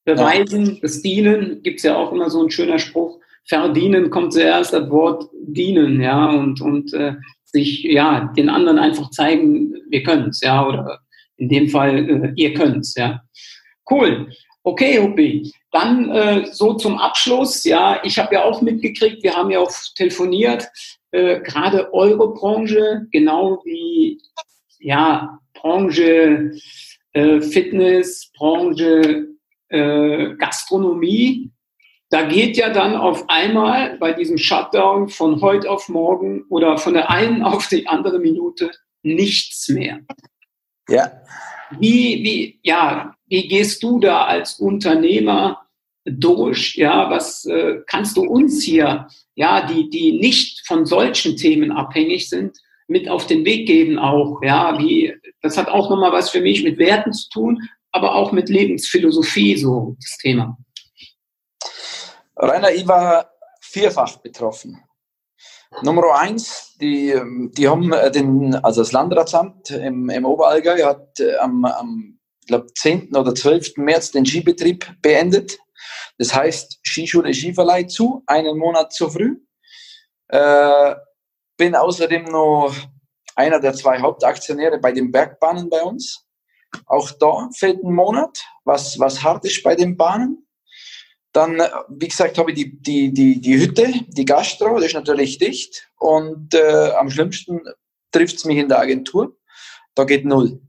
Beweisen, 0.05 0.79
das 0.81 1.01
Dienen, 1.01 1.61
gibt's 1.63 1.83
ja 1.83 1.97
auch 1.97 2.11
immer 2.11 2.29
so 2.29 2.43
ein 2.43 2.51
schöner 2.51 2.79
Spruch. 2.79 3.19
Verdienen 3.43 4.09
kommt 4.09 4.33
zuerst 4.33 4.73
das 4.73 4.89
Wort 4.89 5.29
dienen, 5.47 6.01
ja, 6.01 6.29
und, 6.29 6.61
und 6.61 6.93
äh, 6.93 7.13
sich, 7.43 7.83
ja, 7.83 8.31
den 8.37 8.49
anderen 8.49 8.79
einfach 8.79 9.09
zeigen, 9.11 9.75
wir 9.89 10.03
können's, 10.03 10.41
ja, 10.41 10.65
oder 10.65 10.99
in 11.37 11.49
dem 11.49 11.69
Fall, 11.69 12.09
äh, 12.09 12.33
ihr 12.35 12.53
könnt's, 12.53 12.95
ja. 12.95 13.21
Cool. 13.89 14.29
Okay, 14.63 14.99
Huppi. 14.99 15.51
Dann 15.71 16.09
äh, 16.09 16.45
so 16.51 16.73
zum 16.73 16.97
Abschluss, 16.97 17.63
ja, 17.65 17.99
ich 18.03 18.17
habe 18.17 18.35
ja 18.35 18.43
auch 18.45 18.61
mitgekriegt, 18.61 19.21
wir 19.23 19.35
haben 19.35 19.51
ja 19.51 19.59
auch 19.59 19.71
telefoniert, 19.95 20.67
äh, 21.11 21.39
gerade 21.41 21.93
eure 21.93 22.33
Branche, 22.33 23.07
genau 23.11 23.61
wie 23.63 24.19
ja, 24.79 25.39
Branche 25.53 26.51
äh, 27.13 27.41
Fitness, 27.41 28.31
Branche 28.35 29.34
äh, 29.75 30.35
Gastronomie, 30.38 31.51
da 32.09 32.23
geht 32.23 32.55
ja 32.55 32.69
dann 32.69 32.95
auf 32.95 33.29
einmal 33.29 33.97
bei 33.97 34.13
diesem 34.13 34.38
Shutdown 34.38 35.09
von 35.09 35.41
heute 35.41 35.69
auf 35.69 35.89
morgen 35.89 36.43
oder 36.49 36.77
von 36.77 36.93
der 36.93 37.09
einen 37.09 37.43
auf 37.43 37.67
die 37.67 37.88
andere 37.88 38.19
Minute 38.19 38.71
nichts 39.03 39.67
mehr. 39.69 39.99
Ja. 40.88 41.11
Wie, 41.79 42.23
wie, 42.23 42.59
ja, 42.63 43.15
wie 43.27 43.47
gehst 43.47 43.81
du 43.83 43.99
da 43.99 44.25
als 44.25 44.59
Unternehmer 44.59 45.65
durch? 46.05 46.75
Ja, 46.75 47.09
was 47.09 47.45
äh, 47.45 47.81
kannst 47.88 48.17
du 48.17 48.23
uns 48.23 48.63
hier, 48.63 49.07
ja, 49.33 49.65
die, 49.65 49.89
die 49.89 50.19
nicht 50.19 50.65
von 50.67 50.85
solchen 50.85 51.35
Themen 51.35 51.71
abhängig 51.71 52.29
sind, 52.29 52.57
mit 52.88 53.09
auf 53.09 53.25
den 53.25 53.43
Weg 53.45 53.65
geben 53.65 53.97
auch? 53.97 54.41
Ja, 54.43 54.77
wie, 54.77 55.15
das 55.41 55.57
hat 55.57 55.69
auch 55.69 55.89
nochmal 55.89 56.11
was 56.11 56.29
für 56.29 56.41
mich 56.41 56.63
mit 56.63 56.77
Werten 56.77 57.13
zu 57.13 57.29
tun, 57.29 57.67
aber 57.95 58.13
auch 58.13 58.31
mit 58.31 58.49
Lebensphilosophie 58.49 59.58
so 59.58 59.95
das 59.99 60.17
Thema? 60.17 60.58
Rainer, 62.36 62.71
ich 62.71 62.86
war 62.88 63.31
vierfach 63.62 64.17
betroffen. 64.17 64.84
Nummer 65.81 66.19
eins, 66.19 66.75
die, 66.79 67.15
die 67.58 67.67
haben 67.67 67.91
den, 68.13 68.55
also 68.55 68.81
das 68.81 68.91
Landratsamt 68.91 69.71
im, 69.71 70.10
im 70.10 70.25
Oberallgäu 70.25 70.84
hat 70.84 71.19
äh, 71.19 71.36
am, 71.38 71.65
am 71.65 72.19
glaub, 72.47 72.67
10. 72.77 73.15
oder 73.15 73.34
12. 73.34 73.77
März 73.77 74.12
den 74.12 74.25
Skibetrieb 74.25 74.86
beendet. 75.01 75.58
Das 76.17 76.34
heißt, 76.34 76.79
Skischule, 76.86 77.34
Skiverleih 77.34 77.84
zu, 77.88 78.23
einen 78.27 78.58
Monat 78.58 78.93
zu 78.93 79.10
früh. 79.10 79.38
Äh, 80.27 80.95
bin 81.58 81.75
außerdem 81.75 82.25
noch 82.25 82.73
einer 83.36 83.60
der 83.60 83.73
zwei 83.73 83.99
Hauptaktionäre 83.99 84.79
bei 84.79 84.91
den 84.91 85.12
Bergbahnen 85.12 85.69
bei 85.69 85.81
uns. 85.81 86.24
Auch 86.85 87.11
da 87.11 87.49
fehlt 87.53 87.83
ein 87.83 87.93
Monat, 87.93 88.43
was, 88.63 88.99
was 88.99 89.23
hart 89.23 89.45
ist 89.45 89.63
bei 89.63 89.75
den 89.75 89.97
Bahnen. 89.97 90.45
Dann, 91.33 91.59
äh, 91.59 91.69
wie 91.89 92.07
gesagt, 92.07 92.38
habe 92.38 92.51
ich 92.51 92.57
die, 92.57 92.81
die, 92.81 93.13
die, 93.13 93.41
die 93.41 93.59
Hütte, 93.59 93.91
die 94.07 94.25
Gastro, 94.25 94.75
das 94.75 94.88
ist 94.88 94.93
natürlich 94.93 95.38
dicht. 95.38 95.89
Und 95.97 96.53
äh, 96.53 96.91
am 96.91 97.09
schlimmsten 97.09 97.61
trifft 98.11 98.38
es 98.38 98.45
mich 98.45 98.57
in 98.57 98.69
der 98.69 98.79
Agentur. 98.79 99.35
Da 99.95 100.03
geht 100.05 100.25
null. 100.25 100.61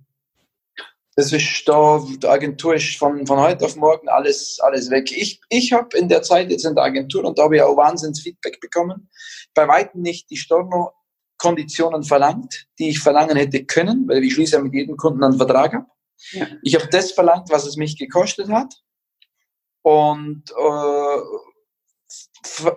Das 1.16 1.32
ist 1.32 1.66
da, 1.66 2.04
die 2.04 2.28
Agentur 2.28 2.74
ist 2.74 2.96
von, 2.98 3.26
von 3.26 3.38
heute 3.38 3.64
auf 3.64 3.74
morgen 3.76 4.06
alles, 4.08 4.58
alles 4.60 4.90
weg. 4.90 5.10
Ich, 5.10 5.40
ich 5.48 5.72
habe 5.72 5.96
in 5.96 6.10
der 6.10 6.22
Zeit 6.22 6.50
jetzt 6.50 6.66
in 6.66 6.74
der 6.74 6.84
Agentur 6.84 7.24
und 7.24 7.38
da 7.38 7.44
habe 7.44 7.56
ich 7.56 7.62
auch 7.62 7.76
Wahnsinns 7.76 8.20
Feedback 8.20 8.60
bekommen. 8.60 9.08
Bei 9.54 9.66
weitem 9.66 10.02
nicht 10.02 10.28
die 10.28 10.36
Storno-Konditionen 10.36 12.02
verlangt, 12.02 12.66
die 12.78 12.90
ich 12.90 12.98
verlangen 12.98 13.36
hätte 13.36 13.64
können, 13.64 14.06
weil 14.06 14.22
ich 14.24 14.34
schließe 14.34 14.56
ja 14.56 14.62
mit 14.62 14.74
jedem 14.74 14.98
Kunden 14.98 15.24
einen 15.24 15.38
Vertrag 15.38 15.72
ab. 15.74 15.86
Ja. 16.32 16.46
Ich 16.62 16.74
habe 16.74 16.88
das 16.88 17.12
verlangt, 17.12 17.50
was 17.50 17.66
es 17.66 17.76
mich 17.76 17.98
gekostet 17.98 18.48
hat. 18.48 18.74
Und 19.82 20.42
äh, 20.50 21.20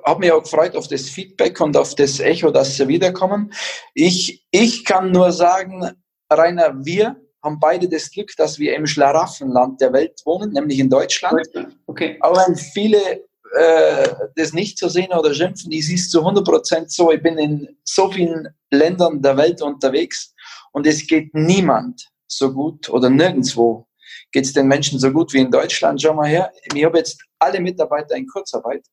habe 0.06 0.20
mich 0.20 0.32
auch 0.32 0.44
gefreut 0.44 0.76
auf 0.76 0.88
das 0.88 1.10
Feedback 1.10 1.60
und 1.62 1.76
auf 1.78 1.96
das 1.96 2.20
Echo, 2.20 2.52
dass 2.52 2.76
sie 2.76 2.88
wiederkommen. 2.88 3.54
Ich, 3.94 4.46
ich 4.52 4.86
kann 4.86 5.12
nur 5.12 5.32
sagen, 5.32 5.90
Rainer, 6.32 6.74
wir 6.84 7.16
haben 7.44 7.60
beide 7.60 7.88
das 7.88 8.12
Glück, 8.12 8.36
dass 8.38 8.60
wir 8.60 8.76
im 8.76 8.86
Schlaraffenland 8.86 9.80
der 9.82 9.94
Welt 9.94 10.22
wohnen, 10.26 10.52
nämlich 10.52 10.80
in 10.80 10.90
Deutschland. 10.90 11.48
Okay. 11.86 12.18
Auch 12.22 12.36
wenn 12.48 12.56
viele 12.56 13.24
äh, 13.58 14.10
das 14.36 14.54
nicht 14.54 14.78
so 14.78 14.90
sehen 14.90 15.12
oder 15.14 15.34
schimpfen, 15.34 15.72
ich 15.72 15.88
sehe 15.88 15.96
es 15.96 16.10
zu 16.10 16.20
100 16.20 16.46
Prozent 16.46 16.92
so. 16.92 17.12
Ich 17.12 17.22
bin 17.22 17.38
in 17.38 17.78
so 17.84 18.12
vielen 18.12 18.48
Ländern 18.72 19.22
der 19.22 19.38
Welt 19.38 19.62
unterwegs 19.62 20.34
und 20.74 20.86
es 20.86 21.08
geht 21.08 21.34
niemand 21.34 22.10
so 22.32 22.54
gut 22.54 22.90
oder 22.90 23.10
nirgendwo 23.10 23.88
geht 24.32 24.46
es 24.46 24.54
den 24.54 24.68
Menschen 24.68 25.00
so 25.00 25.12
gut 25.12 25.34
wie 25.34 25.40
in 25.40 25.52
Deutschland. 25.52 26.02
Schau 26.02 26.14
mal 26.14 26.28
her, 26.28 26.52
ich 26.74 26.84
habe 26.84 26.98
jetzt 26.98 27.24
alle 27.40 27.60
Mitarbeiter 27.60 28.16
in 28.16 28.28
Kurzarbeit. 28.28 28.86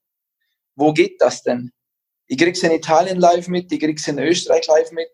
Wo 0.74 0.92
geht 0.92 1.20
das 1.20 1.42
denn? 1.42 1.72
Ich 2.28 2.38
krieg's 2.38 2.62
in 2.62 2.72
Italien 2.72 3.18
live 3.18 3.48
mit, 3.48 3.70
ich 3.70 3.80
krieg's 3.80 4.08
in 4.08 4.18
Österreich 4.18 4.66
live 4.66 4.90
mit, 4.92 5.08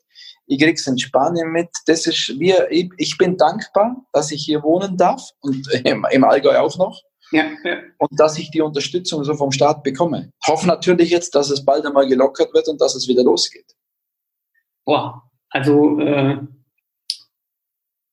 ich 0.47 0.59
krieg's 0.59 0.87
in 0.87 0.99
Spanien 0.99 1.51
mit. 1.51 1.69
Das 1.87 2.07
ist 2.07 2.39
wir, 2.39 2.71
ich 2.71 3.19
bin 3.19 3.37
dankbar, 3.37 4.05
dass 4.13 4.31
ich 4.31 4.45
hier 4.45 4.63
wohnen 4.63 4.97
darf 4.97 5.23
und 5.41 5.69
im, 5.85 6.07
im 6.11 6.25
Allgäu 6.25 6.59
auch 6.59 6.77
noch. 6.79 7.01
Ja, 7.33 7.51
ja. 7.65 7.79
Und 7.99 8.21
dass 8.21 8.39
ich 8.39 8.51
die 8.51 8.61
Unterstützung 8.61 9.25
so 9.25 9.35
vom 9.35 9.53
Staat 9.53 9.83
bekomme. 9.83 10.33
Hoffe 10.47 10.67
natürlich 10.67 11.11
jetzt, 11.11 11.35
dass 11.35 11.49
es 11.49 11.65
bald 11.65 11.87
einmal 11.87 12.07
gelockert 12.07 12.53
wird 12.53 12.69
und 12.69 12.81
dass 12.81 12.95
es 12.95 13.09
wieder 13.09 13.23
losgeht. 13.23 13.75
Boah, 14.85 15.23
also 15.49 15.99
äh, 16.01 16.39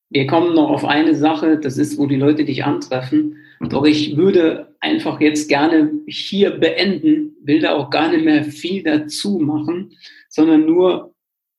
wir 0.09 0.27
kommen 0.27 0.55
noch 0.55 0.69
auf 0.69 0.85
eine 0.85 1.15
Sache, 1.15 1.59
das 1.59 1.77
ist, 1.77 1.97
wo 1.97 2.07
die 2.07 2.15
Leute 2.15 2.45
dich 2.45 2.63
antreffen. 2.65 3.37
Doch 3.69 3.85
ich 3.85 4.15
würde 4.15 4.75
einfach 4.79 5.19
jetzt 5.19 5.49
gerne 5.49 5.91
hier 6.07 6.51
beenden, 6.51 7.35
will 7.43 7.59
da 7.59 7.75
auch 7.75 7.89
gar 7.89 8.09
nicht 8.09 8.23
mehr 8.23 8.43
viel 8.43 8.83
dazu 8.83 9.39
machen, 9.39 9.91
sondern 10.29 10.65
nur, 10.65 11.13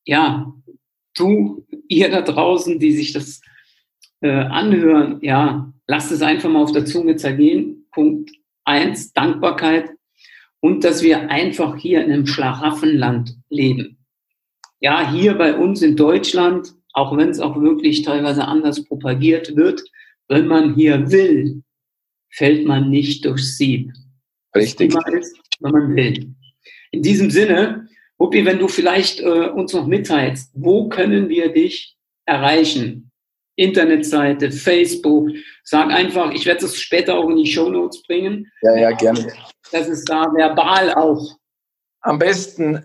ja, 0.05 0.53
du, 1.17 1.67
ihr 1.89 2.11
da 2.11 2.23
draußen, 2.23 2.79
die 2.79 2.93
sich 2.93 3.13
das 3.13 3.41
äh, 4.23 4.31
anhören, 4.31 5.19
ja, 5.23 5.73
lasst 5.87 6.11
es 6.11 6.23
einfach 6.23 6.49
mal 6.49 6.63
auf 6.63 6.73
der 6.73 6.87
Zunge 6.87 7.17
zergehen. 7.17 7.87
Punkt 7.93 8.31
eins, 8.65 9.13
Dankbarkeit. 9.13 9.91
und 10.61 10.85
dass 10.85 11.03
wir 11.03 11.31
einfach 11.31 11.77
hier 11.77 12.05
in 12.05 12.13
einem 12.13 12.27
Schlaraffenland 12.27 13.37
leben. 13.49 13.99
Ja, 14.79 15.11
hier 15.11 15.35
bei 15.35 15.57
uns 15.57 15.83
in 15.83 15.97
Deutschland, 15.97 16.75
auch 16.93 17.17
wenn 17.17 17.29
es 17.29 17.41
auch 17.41 17.61
wirklich 17.61 18.03
teilweise 18.03 18.47
anders 18.47 18.85
propagiert 18.85 19.57
wird, 19.57 19.83
wenn 20.29 20.47
man 20.47 20.75
hier 20.75 21.11
will, 21.11 21.63
fällt 22.31 22.67
man 22.67 22.91
nicht 22.91 23.25
durchs 23.25 23.57
Sieb. 23.57 23.93
Richtig. 24.55 24.95
Ist, 25.13 25.39
wenn 25.61 25.73
man 25.73 25.97
will. 25.97 26.35
In 26.93 27.03
diesem 27.03 27.31
Sinne, 27.31 27.89
Wuppi, 28.19 28.45
wenn 28.45 28.59
du 28.59 28.69
vielleicht 28.69 29.21
äh, 29.21 29.49
uns 29.49 29.73
noch 29.73 29.87
mitteilst, 29.87 30.53
wo 30.55 30.89
können 30.89 31.29
wir 31.29 31.53
dich 31.53 31.97
erreichen? 32.27 33.11
Internetseite, 33.57 34.51
Facebook. 34.51 35.31
Sag 35.65 35.91
einfach, 35.91 36.33
ich 36.33 36.47
werde 36.47 36.65
es 36.65 36.81
später 36.81 37.17
auch 37.17 37.29
in 37.29 37.37
die 37.37 37.47
Show 37.47 37.69
Notes 37.69 38.03
bringen. 38.03 38.51
Ja, 38.63 38.77
ja, 38.77 38.91
gerne. 38.93 39.33
Das 39.73 39.89
ist 39.89 40.09
da 40.09 40.27
verbal 40.35 40.95
auch. 40.95 41.37
Am 42.03 42.19
besten 42.19 42.85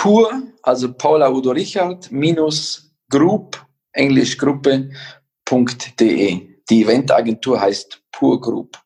www.pur, 0.00 0.42
also 0.62 0.92
Paula 0.92 1.30
Udo 1.30 1.50
Richard, 1.50 2.10
minus 2.10 2.90
Group, 3.10 3.64
Englisch 3.92 4.36
Gruppe.de. 4.38 4.90
Die 6.68 6.82
Eventagentur 6.82 7.60
heißt 7.60 8.02
Pur 8.12 8.40
Group. 8.40 8.78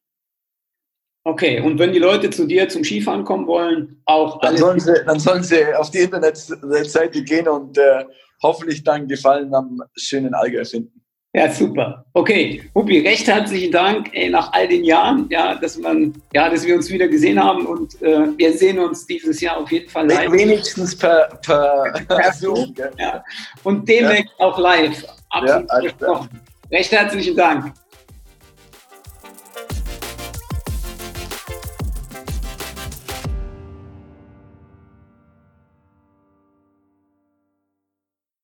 Okay, 1.26 1.60
und 1.60 1.78
wenn 1.78 1.92
die 1.92 1.98
Leute 1.98 2.30
zu 2.30 2.46
dir 2.46 2.68
zum 2.68 2.84
Skifahren 2.84 3.24
kommen 3.24 3.46
wollen, 3.46 4.02
auch 4.04 4.40
dann 4.40 4.56
sollen 4.58 4.80
sie, 4.80 4.94
dann 5.06 5.18
sollen 5.18 5.42
sie 5.42 5.74
auf 5.74 5.90
die 5.90 6.00
Internetseite 6.00 7.22
gehen 7.22 7.48
und 7.48 7.78
äh, 7.78 8.04
hoffentlich 8.42 8.84
dann 8.84 9.08
Gefallen 9.08 9.54
am 9.54 9.82
schönen 9.96 10.34
Allgäu 10.34 10.64
finden. 10.66 11.03
Ja, 11.36 11.50
super. 11.50 12.04
Okay, 12.12 12.62
Hupi, 12.76 13.00
recht 13.00 13.26
herzlichen 13.26 13.72
Dank 13.72 14.08
ey, 14.12 14.30
nach 14.30 14.52
all 14.52 14.68
den 14.68 14.84
Jahren, 14.84 15.26
ja, 15.30 15.56
dass 15.56 15.76
man, 15.76 16.14
ja, 16.32 16.48
dass 16.48 16.64
wir 16.64 16.76
uns 16.76 16.88
wieder 16.90 17.08
gesehen 17.08 17.42
haben 17.42 17.66
und 17.66 18.00
äh, 18.02 18.28
wir 18.36 18.52
sehen 18.52 18.78
uns 18.78 19.04
dieses 19.04 19.40
Jahr 19.40 19.56
auf 19.56 19.72
jeden 19.72 19.90
Fall 19.90 20.06
live. 20.06 20.30
Wenigstens 20.30 20.96
per, 20.96 21.28
per, 21.44 21.92
per 22.06 22.32
Zoom. 22.34 22.72
Ja. 22.98 23.24
Und 23.64 23.88
demnächst 23.88 24.32
ja. 24.38 24.46
auch 24.46 24.58
live. 24.60 25.04
Absolut 25.30 26.00
ja, 26.00 26.28
Recht 26.70 26.92
herzlichen 26.92 27.36
Dank. 27.36 27.72